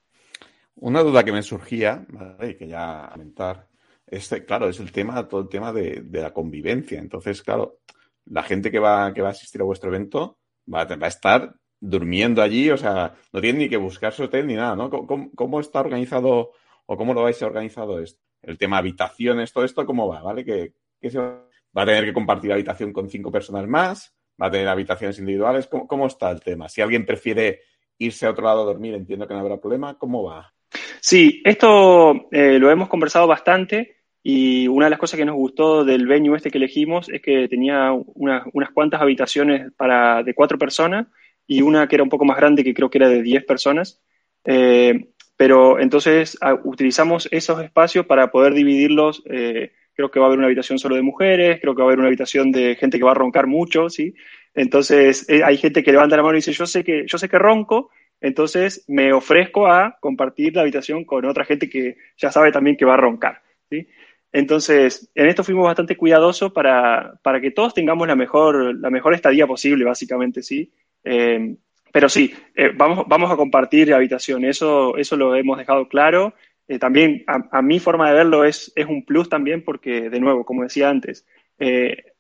[0.77, 2.05] Una duda que me surgía,
[2.41, 3.67] y que ya comentar,
[4.07, 6.99] este, claro, es el tema, todo el tema de, la convivencia.
[6.99, 7.79] Entonces, claro,
[8.25, 10.39] la gente que va, que va a asistir a vuestro evento
[10.71, 14.47] va a, va estar durmiendo allí, o sea, no tiene ni que buscar su hotel
[14.47, 14.89] ni nada, ¿no?
[14.89, 16.51] ¿Cómo, está organizado
[16.85, 18.21] o cómo lo vais a organizado esto?
[18.41, 20.21] El tema habitaciones, todo esto, ¿cómo va?
[20.21, 20.43] ¿Vale?
[20.43, 20.73] Que,
[21.09, 21.43] se va
[21.75, 25.88] a tener que compartir habitación con cinco personas más, va a tener habitaciones individuales, ¿cómo,
[25.88, 26.67] cómo está el tema?
[26.67, 27.61] Si alguien prefiere
[27.97, 30.54] irse a otro lado a dormir, entiendo que no habrá problema, ¿cómo va?
[30.99, 35.85] Sí, esto eh, lo hemos conversado bastante y una de las cosas que nos gustó
[35.85, 41.07] del venue este que elegimos es que tenía unas cuantas habitaciones para, de cuatro personas
[41.45, 44.01] y una que era un poco más grande que creo que era de diez personas.
[44.43, 49.21] Eh, pero entonces ah, utilizamos esos espacios para poder dividirlos.
[49.29, 51.89] Eh, creo que va a haber una habitación solo de mujeres, creo que va a
[51.89, 54.13] haber una habitación de gente que va a roncar mucho, ¿sí?
[54.53, 57.38] Entonces hay gente que levanta la mano y dice, yo sé que, yo sé que
[57.38, 57.91] ronco,
[58.25, 62.83] entonces me ofrezco a compartir la habitación con otra gente que ya sabe también que
[62.83, 63.43] va a roncar.
[63.69, 63.88] ¿sí?
[64.31, 69.13] Entonces, en esto fuimos bastante cuidadosos para, para que todos tengamos la mejor, la mejor
[69.13, 70.73] estadía posible, básicamente, ¿sí?
[71.03, 71.55] Eh,
[71.93, 76.33] pero sí, eh, vamos, vamos a compartir la habitación, eso, eso lo hemos dejado claro.
[76.67, 80.43] Eh, también, a, mi forma de verlo, es, es un plus también porque, de nuevo,
[80.43, 81.27] como decía antes,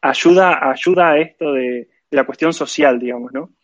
[0.01, 3.55] ayuda, ayuda a esto de, de, la cuestión social, digamos, ¿no?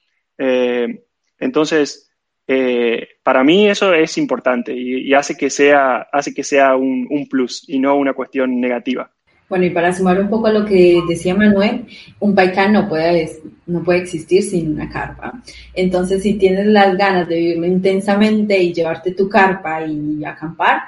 [1.38, 2.11] entonces,
[2.54, 7.64] eh, para mí eso es importante y, hace que sea, hace que sea un, plus
[7.68, 9.10] y no una cuestión negativa.
[9.48, 11.86] Bueno, y para sumar un poco a lo que decía Manuel,
[12.20, 13.30] un paicán no puede,
[13.68, 15.42] no puede existir sin una carpa.
[15.74, 20.82] Entonces, si tienes las ganas de vivirlo intensamente y llevarte tu carpa y acampar,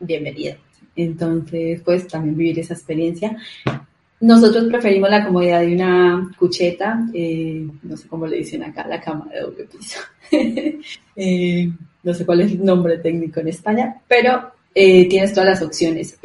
[0.00, 0.56] bienvenido.
[0.96, 3.36] Entonces, pues también vivir esa experiencia.
[4.22, 9.00] Nosotros preferimos la comodidad de una cucheta, eh, no sé cómo le dicen acá, la
[9.00, 10.00] cama de doble piso.
[11.14, 11.68] Eh,
[12.04, 16.18] no sé cuál es el nombre técnico en España, pero eh, tienes todas las opciones.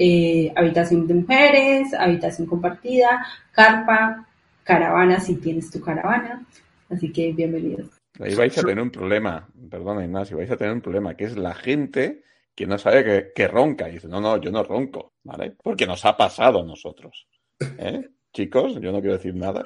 [0.56, 4.28] habitación de mujeres, habitación compartida, carpa,
[4.64, 6.46] caravana si tienes tu caravana.
[6.90, 7.90] Así que bienvenidos.
[8.20, 11.36] Ahí vais a tener un problema, perdona Ignacio, vais a tener un problema, que es
[11.36, 12.22] la gente
[12.56, 13.90] que no sabe que, ronca.
[13.90, 15.56] Y dice, no, no, yo no ronco, ¿vale?
[15.62, 17.28] Porque nos ha pasado a nosotros.
[17.60, 18.10] ¿Eh?
[18.34, 19.63] Chicos, yo no quiero decir nada.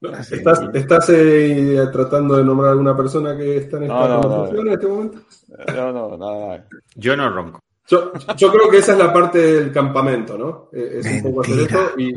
[0.00, 0.10] No.
[0.16, 4.46] ¿Estás, estás eh, tratando de nombrar a alguna persona que está en esta No, no,
[4.60, 5.18] en este momento?
[5.74, 6.66] No, no, nada.
[6.94, 7.60] Yo no ronco.
[7.88, 10.68] Yo, yo creo que esa es la parte del campamento, ¿no?
[10.72, 12.10] Eh, Es un poco hacer eso y,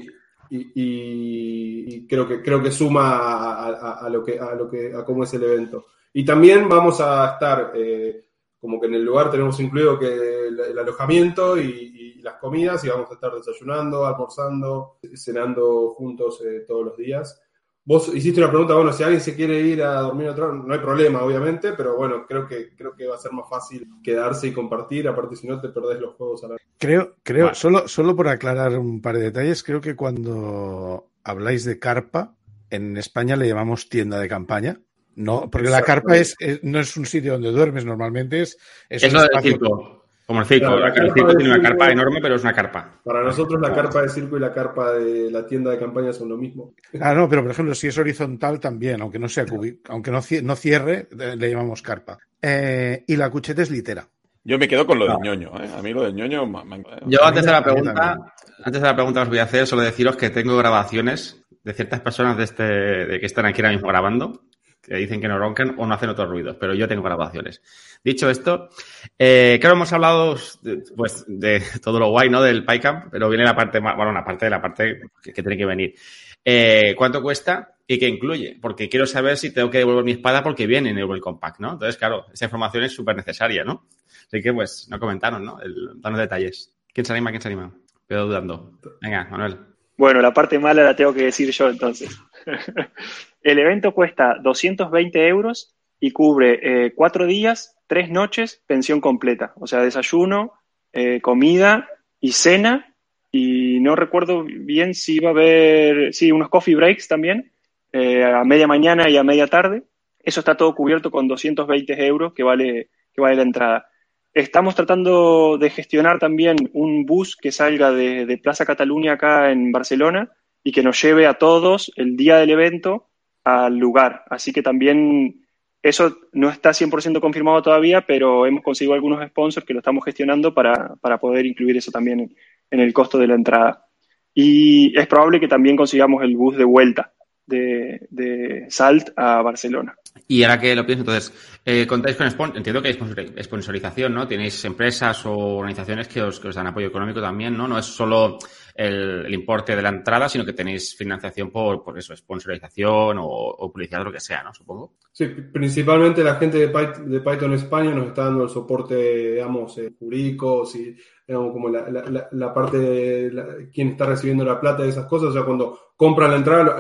[0.50, 4.70] y- y- y creo que creo que suma a, a- a lo que a lo
[4.70, 5.86] que a cómo es el evento.
[6.14, 8.26] Y también vamos a estar eh,
[8.60, 12.84] como que en el lugar tenemos incluido que el, el alojamiento y, y las comidas
[12.86, 17.42] y vamos a estar desayunando, almorzando, cenando juntos eh, todos los días.
[17.84, 20.72] Vos hiciste una pregunta, bueno, si alguien se quiere ir a dormir a otro, no
[20.72, 24.48] hay problema, obviamente, pero bueno, creo que, creo que va a ser más fácil quedarse
[24.48, 27.56] y compartir, aparte si no te perdés los juegos a la Creo, creo, Vale.
[27.56, 32.36] solo, solo por aclarar un par de detalles, creo que cuando habláis de carpa,
[32.70, 34.80] en España le llamamos tienda de campaña.
[35.16, 38.58] No, porque la carpa es, es- no es un sitio donde duermes normalmente, es,
[38.90, 40.01] es Es un espacio- circo.
[40.32, 40.68] Como el circo.
[40.68, 43.02] Claro, la el circo tiene una carpa enorme, pero es una carpa.
[43.04, 46.30] Para nosotros la carpa de circo y la carpa de la tienda de campaña son
[46.30, 46.74] lo mismo.
[47.02, 50.20] Ah, no, pero por ejemplo, si es horizontal también, aunque no sea cubi- aunque no,
[50.20, 52.18] cie- no cierre, eh, le llamamos carpa.
[52.42, 54.08] Eh, y la cucheta es litera.
[54.46, 55.70] Yo me quedo con lo del ñoño, ¿eh?
[55.78, 56.46] A mí lo del ñoño...
[56.48, 58.18] me- me- Yo antes de la pregunta,
[58.64, 61.74] antes de la pregunta que os voy a hacer, solo deciros que tengo grabaciones de
[61.74, 64.44] ciertas personas de este, de que están aquí ahora mismo grabando,
[64.82, 67.62] que dicen que no roncan o no hacen otros ruidos, pero yo tengo grabaciones.
[68.04, 68.70] Dicho esto,
[69.18, 72.42] eh, claro, hemos hablado de, pues, de todo lo guay, ¿no?
[72.42, 75.66] Del PyCamp, pero viene la parte bueno, una parte de la parte que, tiene que
[75.66, 75.96] venir.
[76.44, 78.58] Eh, ¿Cuánto cuesta y qué incluye?
[78.60, 81.60] Porque quiero saber si tengo que devolver mi espada porque viene en el Welcome Pack,
[81.60, 81.74] ¿no?
[81.74, 83.88] Entonces, claro, esa información es súper necesaria, ¿no?
[84.28, 85.62] Así que, pues, no comentaron, ¿no?
[85.62, 86.74] El, danos detalles.
[86.94, 87.30] ¿Quién se anima?
[87.30, 87.72] ¿Quién se anima?
[88.08, 88.80] Quedo dudando.
[89.02, 89.60] Venga, Manuel.
[89.98, 92.18] Bueno, la parte mala la tengo que decir yo entonces.
[93.42, 99.54] El evento cuesta 220 euros y cubre eh, cuatro días, tres noches, pensión completa.
[99.56, 100.54] O sea, desayuno,
[100.94, 101.88] eh, comida
[102.20, 102.96] y cena.
[103.32, 107.52] Y no recuerdo bien si iba a haber, sí, unos coffee breaks también,
[107.94, 109.84] eh, a media mañana y a media tarde.
[110.20, 113.88] Eso está todo cubierto con 220 euros que vale, que vale la entrada.
[114.34, 119.72] Estamos tratando de gestionar también un bus que salga de, de Plaza Cataluña acá en
[119.72, 120.32] Barcelona
[120.64, 123.11] y que nos lleve a todos el día del evento
[123.44, 124.24] al lugar.
[124.30, 125.46] Así que también
[125.82, 130.54] eso no está 100% confirmado todavía, pero hemos conseguido algunos sponsors que lo estamos gestionando
[130.54, 132.36] para, para poder incluir eso también
[132.70, 133.86] en, el costo de la entrada.
[134.34, 137.14] Y es probable que también consigamos el bus de vuelta
[137.46, 139.96] de, de Salt a Barcelona.
[140.28, 144.14] Y ahora que lo pienso, entonces, eh, contáis con spon- entiendo que hay sponsor- sponsorización,
[144.14, 144.28] ¿no?
[144.28, 147.68] Tenéis empresas o organizaciones que os, que os dan apoyo económico también, ¿no?
[147.68, 148.38] No es solo
[148.76, 153.72] el, importe de la entrada, sino que tenéis financiación por, por eso, sponsorización o, o
[153.72, 154.54] publicidad lo que sea, ¿no?
[154.54, 154.94] Supongo.
[155.12, 160.76] Sí, principalmente la gente de Python, España nos está dando el soporte, digamos, eh, jurídicos
[160.76, 160.96] y,
[161.28, 165.30] digamos, como la, parte de la- está recibiendo la plata de esas cosas.
[165.30, 166.80] O sea, cuando compran la entrada,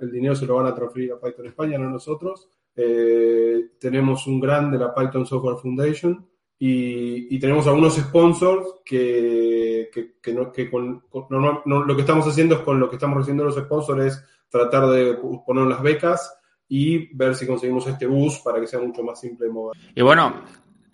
[0.00, 2.48] el dinero se lo van a transferir a Python España, no a nosotros.
[2.76, 6.29] Eh, tenemos un grant de la Python Software Foundation
[6.62, 12.56] y, tenemos algunos sponsors que, que, que no- que con- no- lo que estamos haciendo
[12.56, 15.14] es con lo que estamos recibiendo los sponsors es tratar de
[15.46, 16.34] poner las becas
[16.68, 19.76] y ver si conseguimos este bus para que sea mucho más simple de mover.
[19.94, 20.42] Y bueno,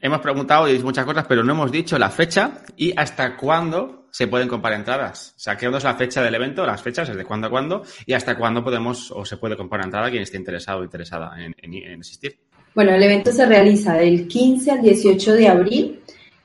[0.01, 4.29] hemos preguntado y muchas cosas, pero no hemos dicho la fecha y hasta cuándo se
[4.29, 5.35] pueden comprar entradas.
[5.37, 6.65] O sea, ¿qué es la fecha del evento?
[6.65, 10.11] Las fechas, desde cuándo a cuándo y hasta cuándo podemos o se puede comprar entrada
[10.11, 12.39] quien esté interesado o interesada en, en, en asistir.
[12.77, 16.01] Bueno, el evento se realiza del 15 al 18 de abril.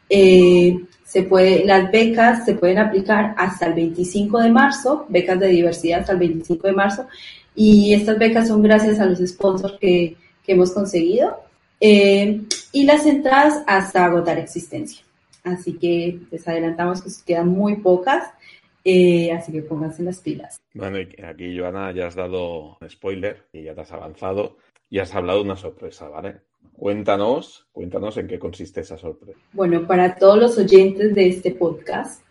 [0.09, 5.47] Eh, se puede, las becas se pueden aplicar hasta el 25 de marzo, becas de
[5.49, 7.05] diversidad hasta el 25 de marzo,
[7.53, 10.15] y estas becas son gracias a los sponsors que,
[10.45, 11.37] que hemos conseguido,
[11.81, 12.39] eh,
[12.71, 15.03] y las entradas hasta agotar existencia.
[15.43, 18.29] Así que les adelantamos que quedan muy pocas,
[18.85, 20.61] eh, así que pónganse las pilas.
[20.73, 24.55] Bueno, aquí, Joana, ya has dado spoiler y ya te has avanzado
[24.91, 26.41] y has hablado de una sorpresa, ¿vale?
[26.73, 29.39] Cuéntanos, cuéntanos en qué consiste esa sorpresa.
[29.53, 32.21] Bueno, para todos los oyentes de este podcast,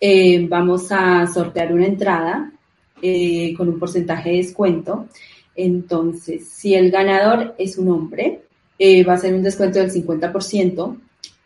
[0.00, 2.52] eh, vamos a sortear una entrada
[3.00, 5.06] eh, con un porcentaje de descuento.
[5.54, 8.42] Entonces, si el ganador es un hombre,
[8.80, 11.00] eh, va a ser un descuento del 50%.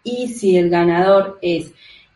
[0.05, 1.71] Y si el ganador es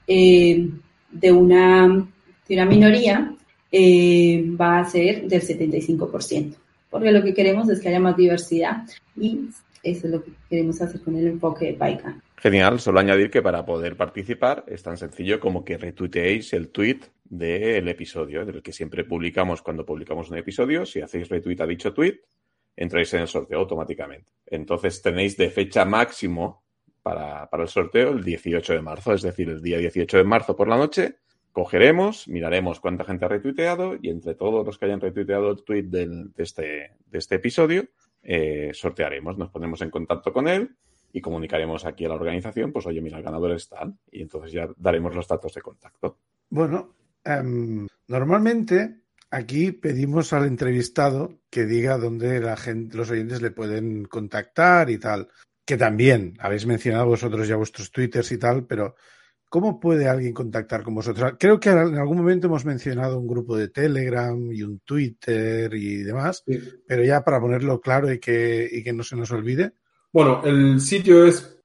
[0.06, 2.08] de, una,
[2.48, 3.34] de una minoría,
[3.70, 6.54] va a ser del 75%.
[6.96, 8.84] Porque lo que queremos es que haya más diversidad
[9.16, 9.48] y
[9.82, 12.22] eso es lo que queremos hacer con el enfoque de PyCon.
[12.38, 17.00] Genial, solo añadir que para poder participar es tan sencillo como que retuiteéis el tweet
[17.24, 20.84] del episodio, del que siempre publicamos cuando publicamos un episodio.
[20.86, 22.20] Si hacéis retweet a dicho tweet,
[22.76, 24.32] entráis en el sorteo automáticamente.
[24.46, 26.62] Entonces tenéis de fecha máximo
[27.02, 30.56] para, para el sorteo el 18 de marzo, es decir, el día 18 de marzo
[30.56, 31.18] por la noche,
[31.56, 35.84] cogeremos, miraremos cuánta gente ha retuiteado y entre todos los que hayan retuiteado el tweet
[35.84, 37.88] de, este, de este episodio,
[38.22, 40.76] eh, sortearemos, nos ponemos en contacto con él
[41.14, 43.70] y comunicaremos aquí a la organización, pues oye, mira, el ganador es
[44.12, 46.18] y entonces ya daremos los datos de contacto.
[46.50, 46.94] Bueno,
[47.24, 54.04] em, normalmente aquí pedimos al entrevistado que diga dónde la gente, los oyentes le pueden
[54.04, 55.28] contactar y tal.
[55.64, 58.94] Que también habéis mencionado vosotros ya vuestros twitters y tal, pero
[59.48, 61.34] ¿cómo puede alguien contactar con vosotros?
[61.38, 66.02] Creo que en algún momento hemos mencionado un grupo de Telegram y un Twitter y
[66.02, 66.58] demás, Sí.
[66.86, 69.72] pero ya para ponerlo claro y que, y que no se nos olvide.
[70.12, 71.58] Bueno, el sitio es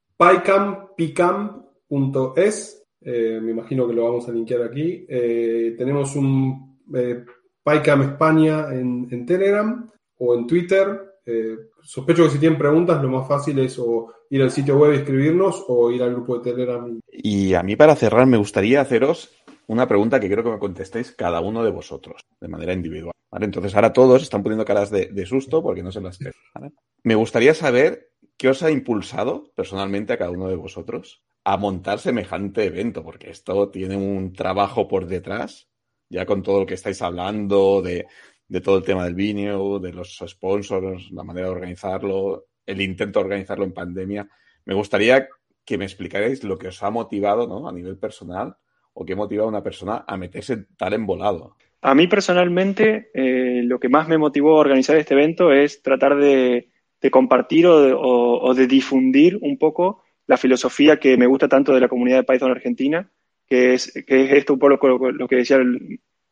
[1.90, 2.78] pycam.es.
[3.04, 5.06] Eh, me imagino que lo vamos a linkear aquí.
[5.10, 7.26] Eh, tenemos un eh,
[7.64, 11.16] PyCam España en, en Telegram o en Twitter.
[11.26, 14.94] Eh, sospecho que si tienen preguntas, lo más fácil es o ir al sitio web
[14.94, 17.00] y escribirnos o ir al grupo de Telegram.
[17.12, 19.30] Y a mí, para cerrar, me gustaría haceros
[19.68, 23.14] una pregunta que quiero que me contestéis cada uno de vosotros, de manera individual.
[23.40, 26.18] Entonces, ahora todos están poniendo caras de, susto porque no se las.
[26.56, 26.72] ¿vale?
[27.04, 32.00] Me gustaría saber qué os ha impulsado personalmente a cada uno de vosotros a montar
[32.00, 35.68] semejante evento, porque esto tiene un trabajo por detrás,
[36.10, 38.06] ya con todo lo que estáis hablando, de,
[38.48, 43.20] de todo el tema del Vimeo, de los sponsors, la manera de organizarlo, el intento
[43.20, 44.28] de organizarlo en pandemia.
[44.66, 45.28] Me gustaría
[45.66, 47.68] que me explicarais lo que os ha motivado ¿no?
[47.68, 48.56] a nivel personal
[48.94, 51.56] o qué motiva a una persona a meterse tal embolado.
[51.82, 56.16] A mí personalmente, eh, lo que más me motivó a organizar este evento es tratar
[56.18, 56.70] de,
[57.10, 62.18] compartir o de, difundir un poco la filosofía que me gusta tanto de la comunidad
[62.18, 63.10] de Python argentina,
[63.48, 65.58] que es, que es esto un poco lo, que decía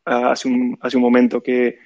[0.04, 1.78] hace, un, hace un momento, que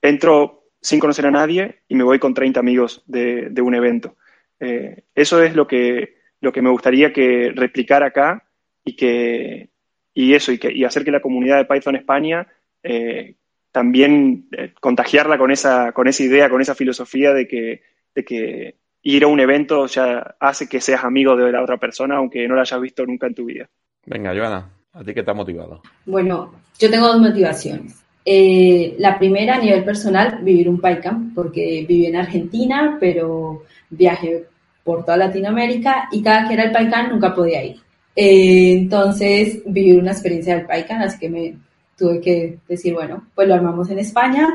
[0.00, 4.16] entro sin conocer a nadie y me voy con 30 amigos de, de un evento.
[4.60, 8.44] Eh, eso es lo que, lo que me gustaría que replicar acá
[8.84, 9.70] y que
[10.14, 12.46] y eso y, que, y hacer que la comunidad de Python España
[12.82, 13.36] eh,
[13.70, 17.82] también eh, contagiarla con esa, con esa idea, con esa filosofía de que,
[18.14, 22.16] de que ir a un evento ya hace que seas amigo de la otra persona,
[22.16, 23.68] aunque no la hayas visto nunca en tu vida.
[24.06, 25.82] Venga, Joana, ¿a ti qué te ha motivado?
[26.06, 28.04] Bueno, yo tengo dos motivaciones.
[28.30, 34.44] Eh, la primera, a nivel personal, vivir un PyCamp, porque viví en Argentina, pero viajé
[34.84, 37.76] por toda Latinoamérica y cada que era el PyCamp nunca podía ir.
[38.14, 41.56] Eh, entonces, vivir una experiencia del PyCamp, así que me
[41.96, 44.46] tuve que decir, bueno, pues lo armamos en España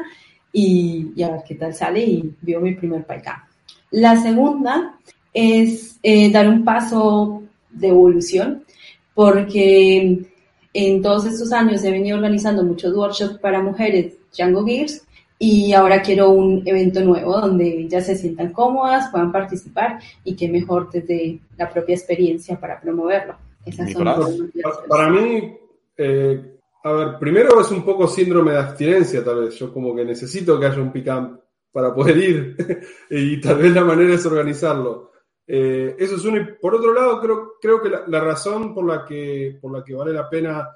[0.51, 3.41] y, y a ver qué tal sale y vivo mi primer PyCamp.
[3.89, 4.99] La segunda
[5.33, 8.65] es eh, dar un paso de evolución,
[9.15, 10.27] porque
[10.73, 15.05] en todos estos años he venido organizando muchos workshops para mujeres Django Gears
[15.39, 20.47] y ahora quiero un evento nuevo donde ellas se sientan cómodas, puedan participar y que
[20.47, 23.35] mejor desde la propia experiencia para promoverlo.
[23.65, 24.39] Esas son Nicolás.
[24.39, 25.57] mis Para, para mí,
[25.97, 29.55] eh, a ver, primero es un poco síndrome de abstinencia, tal vez.
[29.55, 31.39] Yo como que necesito que haya un picamp
[31.71, 32.55] para poder ir
[33.09, 35.12] y tal vez la manera es organizarlo.
[35.45, 36.37] Eh, eso es uno.
[36.37, 39.83] Y por otro lado, creo, creo que la, la razón por la que, por la
[39.83, 40.69] que vale la pena,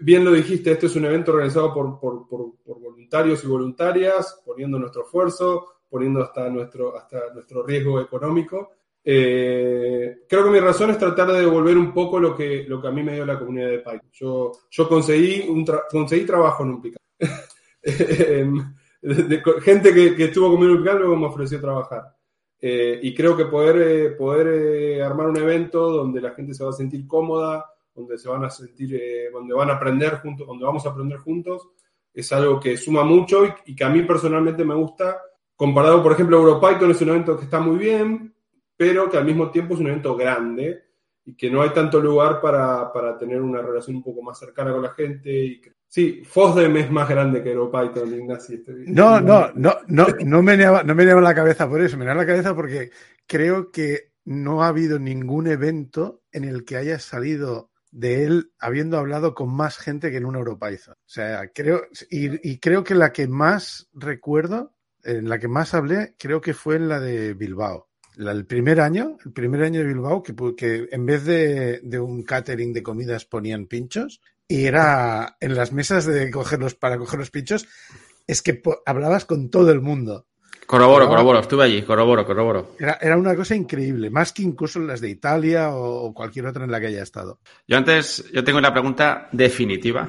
[0.00, 4.42] bien lo dijiste, este es un evento organizado por, por, por, por voluntarios y voluntarias,
[4.44, 8.70] poniendo nuestro esfuerzo, poniendo hasta nuestro, hasta nuestro riesgo económico.
[9.06, 12.88] Eh, creo que mi razón es tratar de devolver un poco lo que, lo que
[12.88, 14.10] a mí me dio la comunidad de Python.
[14.12, 16.80] Yo, yo conseguí, un tra- conseguí trabajo en un
[17.82, 22.14] de- de- gente que, que estuvo conmigo en un pickup luego me ofreció trabajar.
[22.66, 26.64] Eh, y creo que poder, eh, poder eh, armar un evento donde la gente se
[26.64, 27.62] va a sentir cómoda,
[27.94, 28.98] donde se van a sentir,
[29.30, 31.68] donde van a aprender juntos, donde vamos a aprender juntos,
[32.14, 35.20] es algo que suma mucho y, y que a mí personalmente me gusta.
[35.54, 38.34] Comparado, por ejemplo, EuroPython es un evento que está muy bien,
[38.74, 40.84] pero que al mismo tiempo es un evento grande
[41.26, 44.72] y que no hay tanto lugar para, para tener una relación un poco más cercana
[44.72, 45.30] con la gente.
[45.30, 48.58] Y que- sí, FOSDEM es más grande que EuroPython, Ignacio.
[48.88, 52.22] No, no, no, no, no me meneaba, no me la cabeza por eso, me meneaba
[52.22, 52.90] la cabeza porque
[53.28, 58.98] creo que no ha habido ningún evento en el que haya salido de él habiendo
[58.98, 60.94] hablado con más gente que en un EuroPython.
[60.94, 64.74] O sea, creo, y, y creo que la que más recuerdo,
[65.04, 67.88] en la que más hablé, creo que fue en la de Bilbao.
[68.16, 72.00] La- el primer año, el primer año de Bilbao, que, que en vez de, de
[72.00, 74.20] un catering de comidas ponían pinchos,
[74.54, 77.66] y era en las mesas de coger los, para coger los pinchos,
[78.26, 80.26] es que po- hablabas con todo el mundo.
[80.66, 82.76] Corroboro, corroboro, estuve allí, corroboro, corroboro.
[82.78, 86.64] Era, era una cosa increíble, más que incluso en las de Italia o, cualquier otra
[86.64, 87.40] en la que haya estado.
[87.66, 90.08] Yo antes, yo tengo una pregunta definitiva,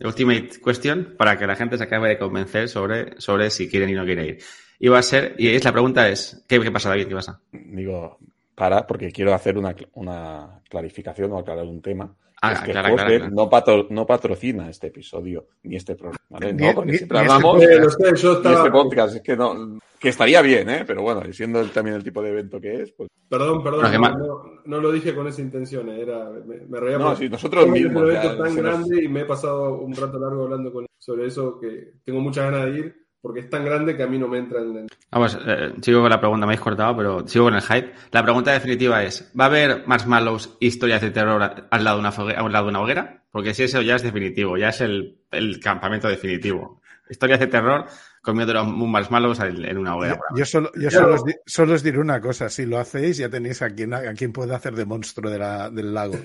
[0.00, 3.96] ultimate question, para que la gente se acabe de convencer sobre, sobre si quieren ir
[3.98, 4.38] o no quieren ir.
[4.80, 7.06] Y va a ser, y es la pregunta es, ¿qué, qué pasa David?
[7.08, 7.40] ¿Qué pasa?
[7.52, 8.18] Digo,
[8.54, 12.14] para, porque quiero hacer una, una clarificación o aclarar un tema.
[12.42, 13.34] Ah, es que claro, Foster claro, claro.
[13.34, 16.18] No, patro- no patrocina este episodio ni este programa.
[16.28, 16.52] ¿vale?
[16.52, 17.80] Ni- no, porque ni- siempre ni este hablamos Eh,
[18.14, 18.56] estaba...
[18.56, 20.84] este podcast es que no que estaría bien, ¿eh?
[20.86, 24.42] Pero bueno, siendo el- también el tipo de evento que es, pues Perdón, perdón, no,
[24.66, 27.68] no lo dije con esa intención, eh, era, me, me reía no, si nosotros es
[27.68, 30.70] un mismos ya evento tan nos- grande y me he pasado un rato largo hablando
[30.72, 34.04] con él sobre eso que tengo muchas ganas de ir porque es tan grande que
[34.04, 34.86] a mí no me entra en el...
[35.10, 37.92] Vamos, eh, sigo con la pregunta, me habéis cortado, pero sigo con el hype.
[38.12, 42.36] La pregunta definitiva es, ¿va a haber Marshmallows historias de terror al lado de una,
[42.38, 43.24] al lado de una hoguera?
[43.32, 46.80] Porque si eso ya es definitivo, ya es el, el campamento definitivo.
[47.10, 47.86] Historias de terror
[48.22, 50.18] comiendo un marshmallows en en una hoguera.
[50.30, 53.16] Yo, yo solo, yo solo os, di- solo os diré una cosa, si lo hacéis
[53.18, 56.16] ya tenéis a quien, a quien puede hacer de monstruo de la- del lago.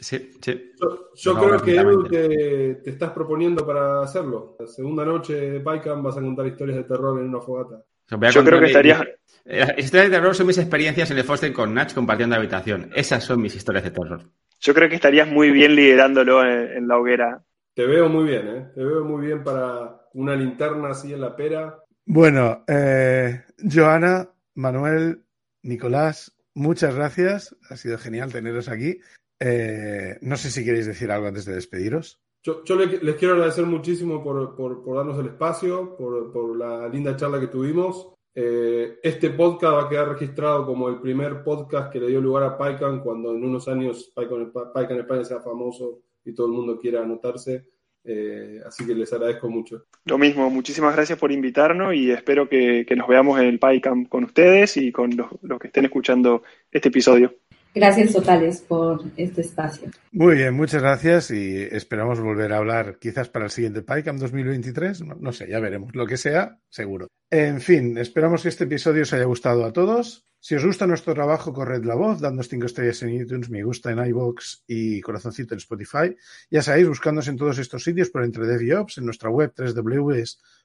[0.00, 0.72] Sí, sí.
[0.80, 4.56] Yo, yo No, creo que Edu te, te estás proponiendo para hacerlo.
[4.58, 7.82] La segunda noche de PyCam vas a contar historias de terror en una fogata.
[8.30, 9.02] Yo creo que estarías,
[9.44, 12.90] Eh, Las historias de terror son mis experiencias en el Foster con Natch compartiendo habitación.
[12.94, 14.20] Esas son mis historias de terror.
[14.60, 17.44] yo creo que estarías muy bien liderándolo en, en la hoguera.
[17.74, 18.68] Te veo muy bien, ¿eh?
[18.74, 21.78] Te veo muy bien para una linterna así en la pera.
[22.06, 25.24] Bueno, eh, Joana, Manuel,
[25.62, 27.56] Nicolás, muchas gracias.
[27.70, 29.00] Ha sido genial teneros aquí.
[29.46, 32.18] Eh, no sé si queréis decir algo antes de despediros.
[32.42, 36.56] Yo, yo le- les quiero agradecer muchísimo por, por- por darnos el espacio, por, por
[36.56, 38.10] la linda charla que tuvimos.
[38.34, 42.42] Eh, este podcast va a quedar registrado como el primer podcast que le dio lugar
[42.44, 46.78] a PyCon cuando en unos años PyCon, PyCon España sea famoso y todo el mundo
[46.78, 47.68] quiera anotarse.
[48.06, 49.86] Eh, así que les agradezco mucho.
[50.04, 54.08] Lo mismo, muchísimas gracias por invitarnos y espero que, que nos veamos en el PyCamp
[54.08, 57.34] con ustedes y con los, los que estén escuchando este episodio.
[57.74, 59.90] Gracias totales por este espacio.
[60.12, 65.02] Muy bien, muchas gracias y esperamos volver a hablar quizás para el siguiente PyCam 2023.
[65.02, 65.92] No, no sé, ya veremos.
[65.92, 67.08] Lo que sea, seguro.
[67.30, 70.24] En fin, esperamos que este episodio os haya gustado a todos.
[70.38, 73.90] Si os gusta nuestro trabajo, corred la voz, dándonos 5 estrellas en iTunes, me gusta
[73.90, 76.14] en iVoox y corazoncito en Spotify.
[76.50, 79.52] Ya sabéis, buscándonos en todos estos sitios por Entre Dev en nuestra web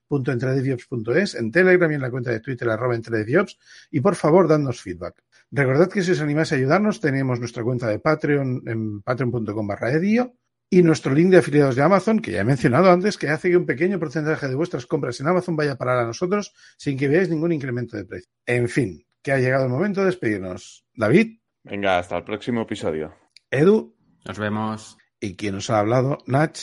[0.09, 3.57] www.entredeviops.es, en Telegram y en la cuenta de Twitter arroba entredeviops
[3.91, 5.23] y por favor, dadnos feedback.
[5.51, 9.91] Recordad que si os animáis a ayudarnos, tenemos nuestra cuenta de Patreon en patreon.com barra
[9.91, 10.35] edio
[10.69, 13.57] y nuestro link de afiliados de Amazon, que ya he mencionado antes, que hace que
[13.57, 17.07] un pequeño porcentaje de vuestras compras en Amazon vaya a parar a nosotros sin que
[17.07, 18.29] veáis ningún incremento de precio.
[18.45, 20.85] En fin, que ha llegado el momento de despedirnos.
[20.93, 23.13] David, Venga, hasta el próximo episodio.
[23.51, 23.95] Edu
[24.25, 24.97] Nos vemos.
[25.19, 26.57] y quien os ha hablado, Nach.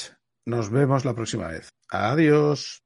[0.47, 1.69] Nos vemos la próxima vez.
[1.91, 2.86] Adiós.